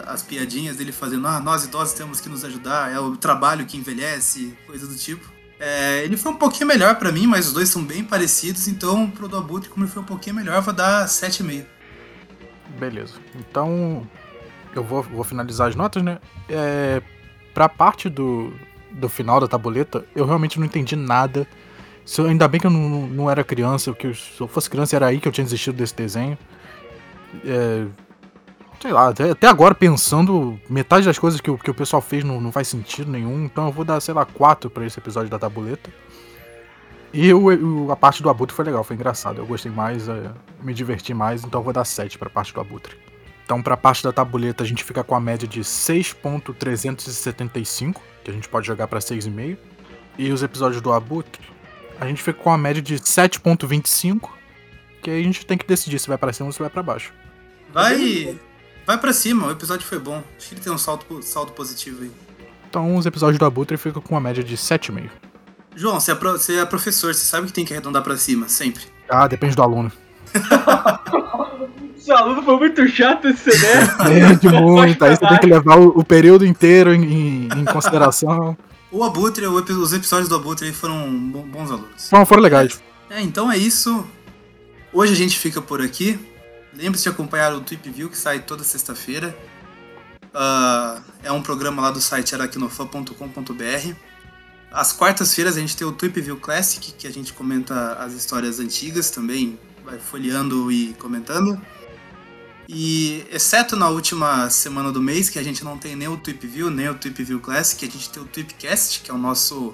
[0.07, 3.75] as piadinhas dele fazendo, ah, nós idosos temos que nos ajudar, é o trabalho que
[3.75, 5.29] envelhece, coisa do tipo.
[5.59, 9.09] É, ele foi um pouquinho melhor pra mim, mas os dois são bem parecidos, então
[9.09, 11.65] pro do Abutre, como ele foi um pouquinho melhor, eu vou dar 7,5.
[12.79, 13.15] Beleza.
[13.35, 14.07] Então,
[14.73, 16.19] eu vou, vou finalizar as notas, né?
[16.47, 17.01] É,
[17.53, 18.53] pra parte do,
[18.91, 21.47] do final da tabuleta, eu realmente não entendi nada.
[22.17, 24.95] Eu- ainda bem que eu não, não era criança, que eu- se eu fosse criança
[24.95, 26.37] era aí que eu tinha desistido desse desenho.
[27.45, 27.85] É,
[28.81, 32.23] sei lá, até, até agora pensando, metade das coisas que o, que o pessoal fez
[32.23, 35.29] não, não faz sentido nenhum, então eu vou dar, sei lá, 4 pra esse episódio
[35.29, 35.89] da tabuleta.
[37.13, 39.39] E o, a parte do Abutre foi legal, foi engraçado.
[39.39, 42.61] Eu gostei mais, é, me diverti mais, então eu vou dar 7 pra parte do
[42.61, 42.95] Abutre.
[43.43, 47.99] Então, pra parte da tabuleta, a gente fica com a média de 6.375,
[48.29, 49.57] que a gente pode jogar pra 6,5.
[50.17, 51.41] E os episódios do Abutre,
[51.99, 54.29] a gente fica com a média de 7.25,
[55.01, 56.83] que aí a gente tem que decidir se vai pra cima ou se vai pra
[56.83, 57.13] baixo.
[57.73, 58.37] Vai,
[58.85, 60.21] vai pra cima, o episódio foi bom.
[60.37, 62.11] Acho que ele tem um salto, salto positivo aí.
[62.69, 65.09] Então, os episódios do Abutre ficam com a média de 7,5.
[65.75, 68.47] João, você é, pro- você é professor, você sabe que tem que arredondar pra cima,
[68.49, 68.83] sempre.
[69.07, 69.91] Ah, depende do aluno.
[71.99, 74.13] Seu aluno foi muito chato esse semestre.
[74.19, 75.03] É, de muito.
[75.05, 78.57] Aí você tem que levar o, o período inteiro em, em- em consideração.
[78.91, 82.09] O Abutre, os episódios do Abutre foram bo- bons alunos.
[82.09, 82.81] Foram, foram legais.
[83.09, 84.05] É, então é isso.
[84.91, 86.19] Hoje a gente fica por aqui.
[86.75, 89.35] Lembre-se de acompanhar o Tweep View, que sai toda sexta-feira.
[90.33, 93.93] Ah, é um programa lá do site aracnofan.com.br.
[94.71, 98.59] Às quartas-feiras a gente tem o Tweep View Classic, que a gente comenta as histórias
[98.59, 101.59] antigas também, vai folheando e comentando.
[102.71, 106.45] E exceto na última semana do mês, que a gente não tem nem o Tweep
[106.45, 109.73] View, nem o Tweep View Classic, a gente tem o Tweepcast, que é o nosso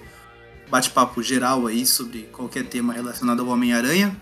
[0.70, 4.16] bate-papo geral aí sobre qualquer tema relacionado ao Homem-Aranha.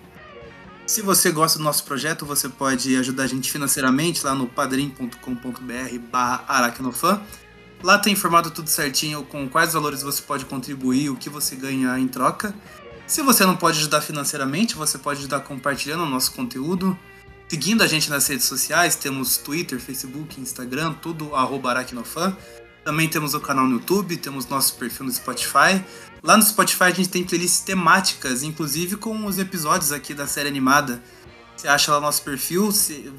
[0.87, 5.99] Se você gosta do nosso projeto, você pode ajudar a gente financeiramente lá no padrim.com.br
[6.11, 7.21] barra aracnofan.
[7.83, 11.99] Lá tem informado tudo certinho com quais valores você pode contribuir, o que você ganha
[11.99, 12.55] em troca.
[13.05, 16.97] Se você não pode ajudar financeiramente, você pode ajudar compartilhando o nosso conteúdo,
[17.53, 22.35] seguindo a gente nas redes sociais, temos Twitter, Facebook, Instagram, tudo arroba aracnofan.
[22.83, 25.79] Também temos o canal no YouTube, temos nosso perfil no Spotify.
[26.23, 30.49] Lá no Spotify a gente tem playlists temáticas, inclusive com os episódios aqui da série
[30.49, 30.99] animada.
[31.55, 32.71] Você acha lá no nosso perfil,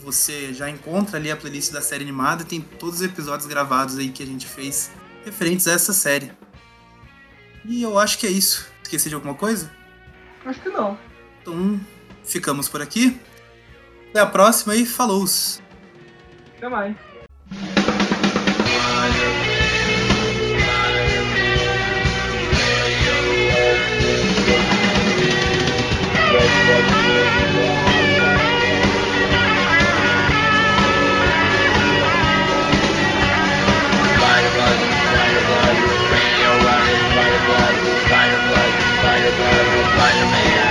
[0.03, 3.99] você já encontra ali a playlist da série animada e tem todos os episódios gravados
[3.99, 4.91] aí que a gente fez
[5.25, 6.33] referentes a essa série.
[7.65, 8.67] E eu acho que é isso.
[8.83, 9.71] Esqueci de alguma coisa?
[10.45, 10.99] Acho que não.
[11.41, 11.81] Então,
[12.25, 13.17] ficamos por aqui.
[14.15, 15.25] Até a próxima e falou!
[15.25, 15.61] -se.
[16.57, 16.95] Até mais!
[39.97, 40.64] Spider-Man.